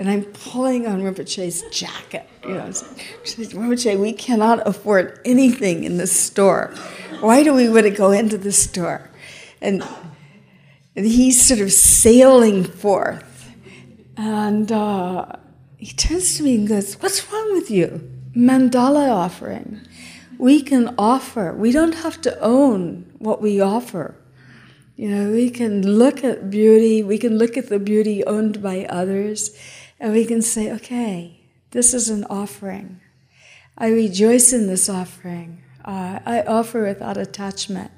[0.00, 2.26] And I'm pulling on Rinpoche's jacket.
[2.42, 6.72] You know, says, Rinpoche, we cannot afford anything in this store.
[7.20, 9.10] Why do we want to go into the store?
[9.60, 9.86] And,
[10.96, 13.30] and he's sort of sailing forth
[14.20, 15.24] and uh,
[15.78, 18.06] he turns to me and goes, What's wrong with you?
[18.36, 19.80] Mandala offering.
[20.38, 24.14] We can offer, we don't have to own what we offer.
[24.96, 28.84] You know, we can look at beauty, we can look at the beauty owned by
[28.84, 29.56] others,
[30.00, 31.40] and we can say, okay,
[31.72, 33.00] this is an offering.
[33.76, 35.62] I rejoice in this offering.
[35.84, 37.90] Uh, I offer without attachment.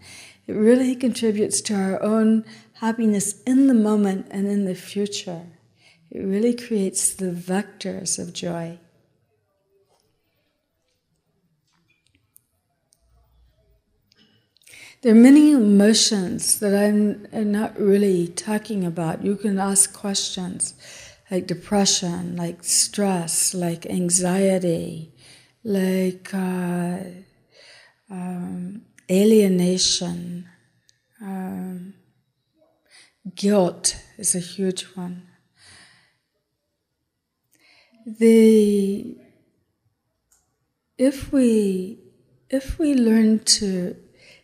[0.49, 2.45] It really contributes to our own
[2.81, 5.47] happiness in the moment and in the future.
[6.11, 8.79] It really creates the vectors of joy.
[15.03, 19.25] There are many emotions that I'm not really talking about.
[19.25, 20.75] You can ask questions
[21.33, 25.13] like depression, like stress, like anxiety,
[25.65, 26.99] like uh,
[28.09, 30.49] um, alienation.
[31.21, 31.95] Um,
[33.35, 35.29] guilt is a huge one
[38.07, 39.17] the
[40.99, 41.99] if we
[42.51, 43.97] if we learn to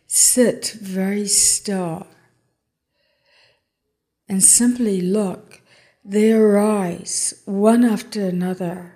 [0.07, 2.07] sit very still
[4.27, 5.58] and simply look,
[6.03, 8.95] they arise one after another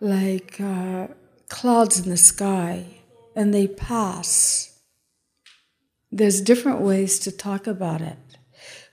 [0.00, 1.08] like uh,
[1.48, 2.86] clouds in the sky
[3.36, 4.80] and they pass.
[6.10, 8.18] There's different ways to talk about it,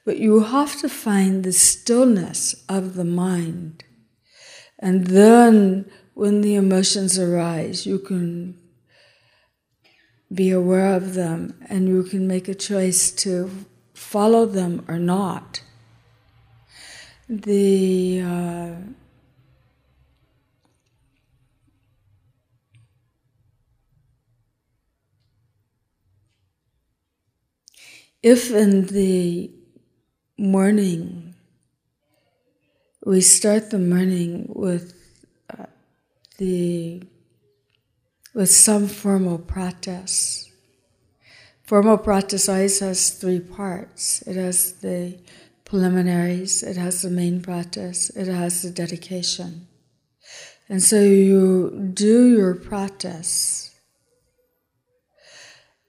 [0.06, 3.84] but you have to find the stillness of the mind
[4.80, 8.58] and then when the emotions arise, you can
[10.34, 13.50] be aware of them and you can make a choice to
[13.94, 15.62] follow them or not.
[17.30, 18.76] The uh,
[28.24, 29.52] if in the
[30.38, 31.36] morning
[33.06, 34.94] we start the morning with
[35.50, 35.66] uh,
[36.38, 37.04] the
[38.34, 40.50] with some formal practice.
[41.64, 44.22] Formal practice always has three parts.
[44.22, 45.18] It has the
[45.68, 49.68] preliminaries, it has the main practice, it has the dedication.
[50.70, 53.76] And so you do your practice.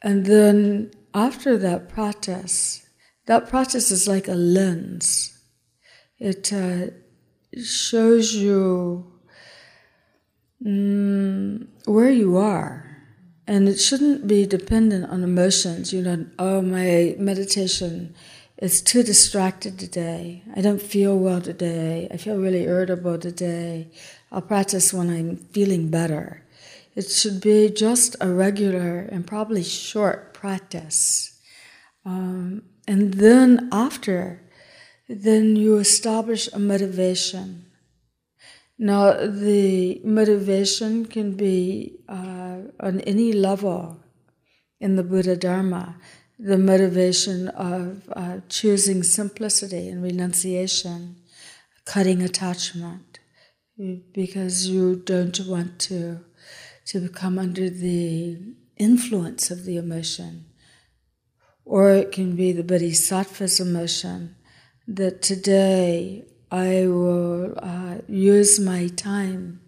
[0.03, 2.87] And then after that practice,
[3.27, 5.39] that practice is like a lens.
[6.19, 6.89] It uh,
[7.63, 9.13] shows you
[10.65, 12.85] mm, where you are.
[13.47, 15.93] And it shouldn't be dependent on emotions.
[15.93, 18.15] You know, oh, my meditation
[18.59, 20.43] is too distracted today.
[20.55, 22.09] I don't feel well today.
[22.11, 23.89] I feel really irritable today.
[24.33, 26.43] I'll practice when I'm feeling better.
[26.97, 31.39] It should be just a regular and probably short practice.
[32.05, 34.43] Um, and then after,
[35.09, 37.67] then you establish a motivation.
[38.77, 44.01] Now, the motivation can be uh, on any level
[44.81, 45.97] in the Buddha Dharma.
[46.39, 51.17] The motivation of uh, choosing simplicity and renunciation,
[51.85, 53.19] cutting attachment,
[54.13, 56.21] because you don't want to,
[56.87, 58.39] to become under the
[58.77, 60.47] influence of the emotion.
[61.65, 64.37] Or it can be the bodhisattva's emotion
[64.87, 69.61] that today I will uh, use my time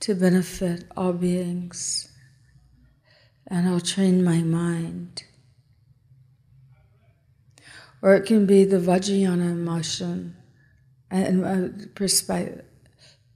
[0.00, 2.08] to benefit all beings
[3.46, 5.24] and I'll train my mind.
[8.00, 10.36] Or it can be the Vajrayana emotion
[11.10, 12.64] and uh, perspective,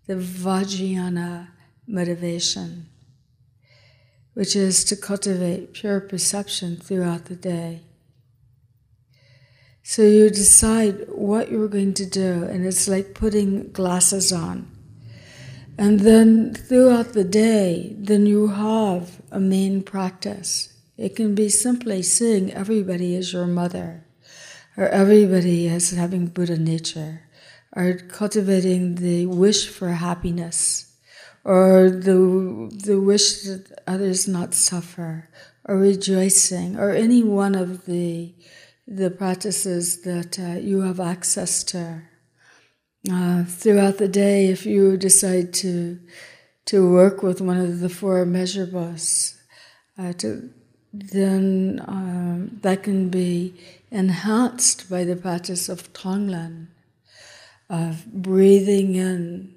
[0.06, 1.48] the Vajrayana
[1.86, 2.86] motivation,
[4.34, 7.82] which is to cultivate pure perception throughout the day.
[9.82, 14.70] So you decide what you're going to do, and it's like putting glasses on.
[15.76, 20.72] And then throughout the day, then you have a main practice.
[20.96, 24.04] It can be simply seeing everybody as your mother,
[24.76, 27.22] or everybody as having Buddha nature,
[27.74, 30.96] or cultivating the wish for happiness,
[31.44, 35.28] or the, the wish that others not suffer,
[35.64, 38.34] or rejoicing, or any one of the
[38.86, 42.02] the practices that uh, you have access to.
[43.10, 45.98] Uh, throughout the day, if you decide to
[46.64, 49.36] to work with one of the four immeasurables,
[49.98, 50.50] uh, to,
[50.92, 53.54] then um, that can be
[53.90, 56.68] enhanced by the practice of Tonglen,
[57.70, 59.54] of breathing in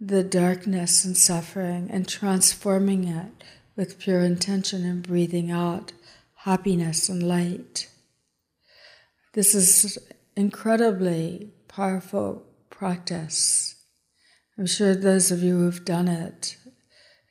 [0.00, 3.32] the darkness and suffering and transforming it
[3.74, 5.92] with pure intention and breathing out
[6.34, 7.88] happiness and light.
[9.32, 9.98] This is
[10.36, 13.74] incredibly powerful practice.
[14.56, 16.56] I'm sure those of you who've done it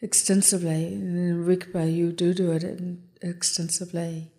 [0.02, 2.64] extensively, in Rigpa you do do it
[3.22, 4.32] extensively,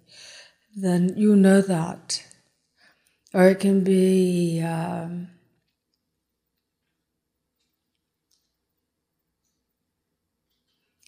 [0.75, 2.25] then you know that.
[3.35, 5.29] Or it can be um,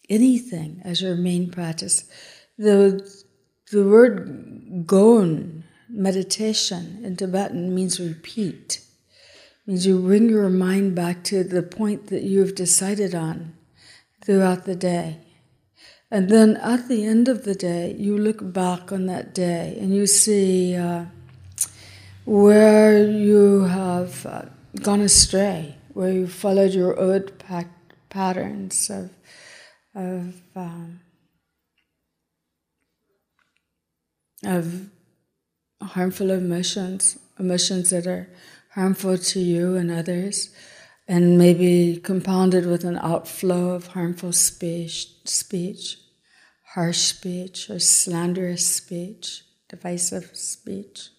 [0.09, 2.09] anything as your main practice.
[2.57, 3.09] The,
[3.71, 8.81] the word gom meditation in Tibetan means repeat.
[9.65, 13.53] Means you bring your mind back to the point that you've decided on
[14.23, 15.19] throughout the day.
[16.11, 19.93] And then at the end of the day, you look back on that day and
[19.93, 21.05] you see uh,
[22.25, 24.45] where you have uh,
[24.81, 27.31] gone astray, where you followed your old
[28.09, 29.11] patterns of,
[29.93, 30.99] of, um,
[34.43, 34.89] of
[35.81, 38.29] harmful emotions, emotions that are
[38.71, 40.49] harmful to you and others,
[41.09, 45.97] and maybe compounded with an outflow of harmful speech, speech
[46.73, 51.09] harsh speech, or slanderous speech, divisive speech.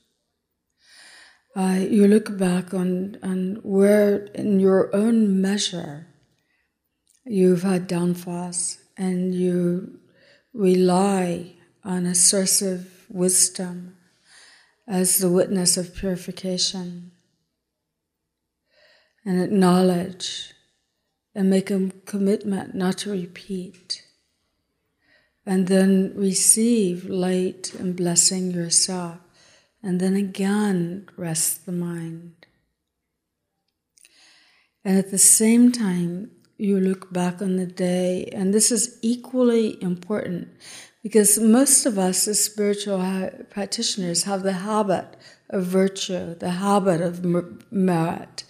[1.57, 6.07] Uh, you look back on, on where, in your own measure,
[7.25, 9.99] you've had downfalls, and you
[10.55, 11.53] rely
[11.83, 13.97] on a source of wisdom
[14.87, 17.10] as the witness of purification
[19.25, 20.55] and acknowledge
[21.35, 24.05] and make a commitment not to repeat.
[25.47, 29.19] And then receive light and blessing yourself.
[29.83, 32.47] And then again, rest the mind.
[34.85, 39.83] And at the same time, you look back on the day, and this is equally
[39.83, 40.49] important
[41.03, 45.17] because most of us as spiritual practitioners have the habit
[45.49, 47.25] of virtue, the habit of
[47.73, 48.45] merit,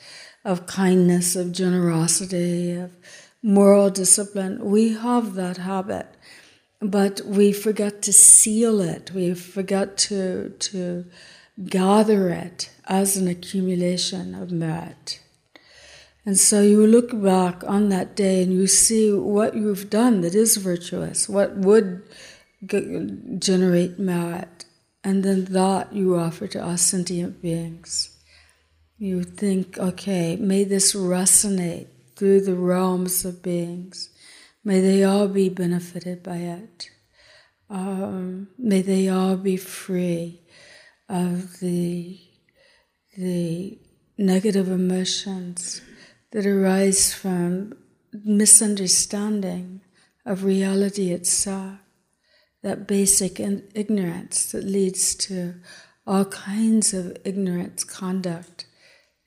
[0.45, 2.93] of kindness, of generosity, of
[3.43, 4.65] moral discipline.
[4.65, 6.07] We have that habit,
[6.81, 9.13] but we forget to seal it.
[9.13, 11.05] We forget to, to
[11.65, 15.21] gather it as an accumulation of merit.
[16.25, 20.35] And so you look back on that day and you see what you've done that
[20.35, 22.03] is virtuous, what would
[23.39, 24.67] generate merit,
[25.03, 28.20] and then that you offer to us sentient beings.
[29.03, 31.87] You think, okay, may this resonate
[32.17, 34.11] through the realms of beings.
[34.63, 36.91] May they all be benefited by it.
[37.71, 40.43] Um, may they all be free
[41.09, 42.21] of the,
[43.17, 43.79] the
[44.19, 45.81] negative emotions
[46.33, 47.79] that arise from
[48.13, 49.81] misunderstanding
[50.27, 51.79] of reality itself
[52.63, 55.55] that basic ignorance that leads to
[56.07, 58.67] all kinds of ignorance, conduct,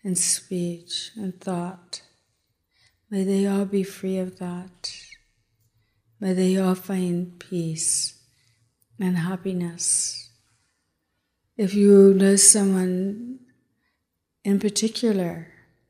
[0.04, 2.02] and speech and thought.
[3.10, 4.96] May they all be free of that.
[6.20, 8.20] May they all find peace
[9.00, 10.30] and happiness.
[11.58, 13.40] If you know someone
[14.44, 15.48] in particular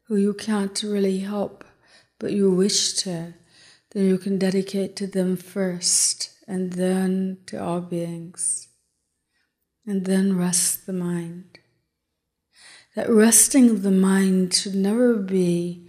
[0.08, 1.64] who you can't really help,
[2.20, 3.34] but you wish to,
[3.92, 8.68] then you can dedicate to them first and then to all beings,
[9.88, 11.53] and then rest the mind.
[12.96, 15.88] That resting of the mind should never be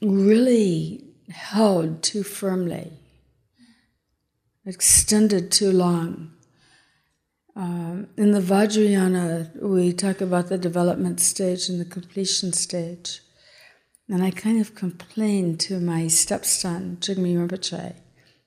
[0.00, 2.92] really held too firmly,
[4.64, 6.32] extended too long.
[7.56, 13.20] Um, in the Vajrayana, we talk about the development stage and the completion stage.
[14.08, 17.94] And I kind of complained to my stepson, Jigme Rinpoche.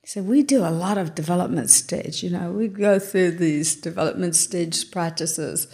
[0.02, 3.76] He said, We do a lot of development stage, you know, we go through these
[3.76, 5.68] development stage practices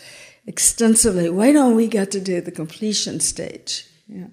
[0.47, 1.29] extensively.
[1.29, 3.85] Why don't we get to do the completion stage?
[4.07, 4.31] Know,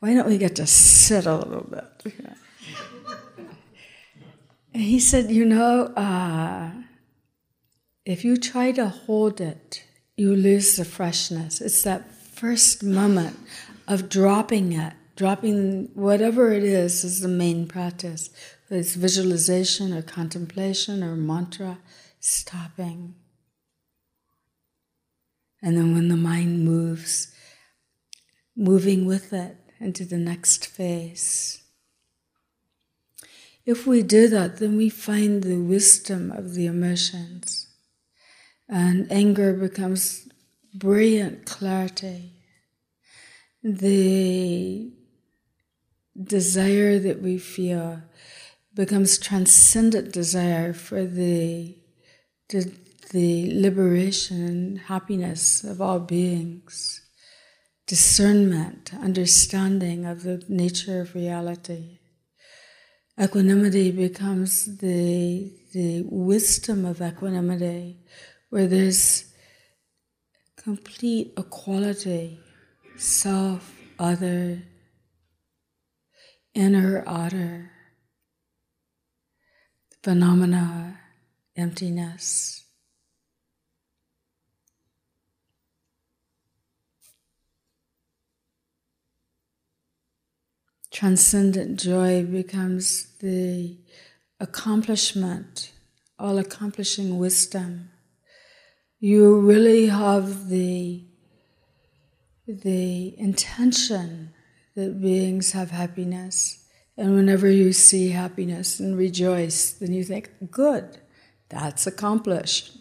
[0.00, 2.14] why don't we get to sit a little bit?
[2.22, 3.46] Know?
[4.74, 6.72] and he said, You know, uh,
[8.04, 9.84] if you try to hold it,
[10.16, 11.60] you lose the freshness.
[11.60, 13.38] It's that first moment
[13.88, 18.30] of dropping it, dropping whatever it is, is the main practice.
[18.70, 21.78] It's visualization or contemplation or mantra,
[22.18, 23.14] stopping.
[25.64, 27.34] And then when the mind moves,
[28.54, 31.62] moving with it into the next phase.
[33.64, 37.68] If we do that, then we find the wisdom of the emotions
[38.68, 40.28] and anger becomes
[40.74, 42.32] brilliant clarity.
[43.62, 44.92] The
[46.22, 48.02] desire that we feel
[48.74, 51.78] becomes transcendent desire for the,
[52.50, 52.70] the,
[53.14, 57.00] the liberation happiness of all beings,
[57.86, 62.00] discernment, understanding of the nature of reality.
[63.16, 68.00] Equanimity becomes the, the wisdom of equanimity
[68.50, 69.32] where there's
[70.56, 72.40] complete equality,
[72.96, 74.60] self, other,
[76.52, 77.70] inner, outer,
[80.02, 80.98] phenomena,
[81.56, 82.63] emptiness.
[90.94, 93.76] Transcendent joy becomes the
[94.40, 95.72] accomplishment,
[96.18, 97.90] all accomplishing wisdom
[99.04, 101.04] you really have the,
[102.48, 104.32] the intention
[104.74, 106.64] that beings have happiness.
[106.96, 110.96] And whenever you see happiness and rejoice, then you think, good,
[111.50, 112.78] that's accomplished.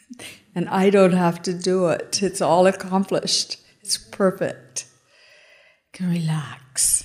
[0.54, 2.22] and I don't have to do it.
[2.22, 3.58] It's all accomplished.
[3.82, 4.86] It's perfect.
[5.92, 7.04] You can relax.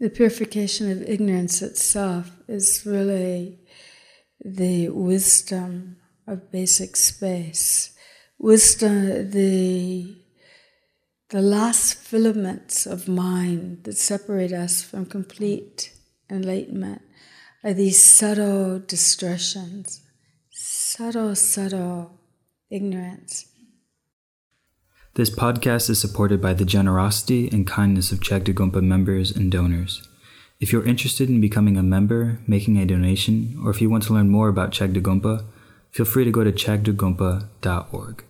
[0.00, 3.58] The purification of ignorance itself is really
[4.44, 5.96] the wisdom
[6.26, 7.94] of basic space.
[8.38, 10.16] Wisdom, the,
[11.30, 15.92] the last filaments of mind that separate us from complete
[16.30, 17.02] enlightenment
[17.64, 20.00] are these subtle distortions,
[20.52, 22.20] subtle, subtle
[22.70, 23.46] ignorance.
[25.18, 30.06] This podcast is supported by the generosity and kindness of Chagdud Gonpa members and donors.
[30.60, 34.12] If you're interested in becoming a member, making a donation, or if you want to
[34.12, 35.44] learn more about Chagdud Gonpa,
[35.90, 38.24] feel free to go to chagdudgonpa.org.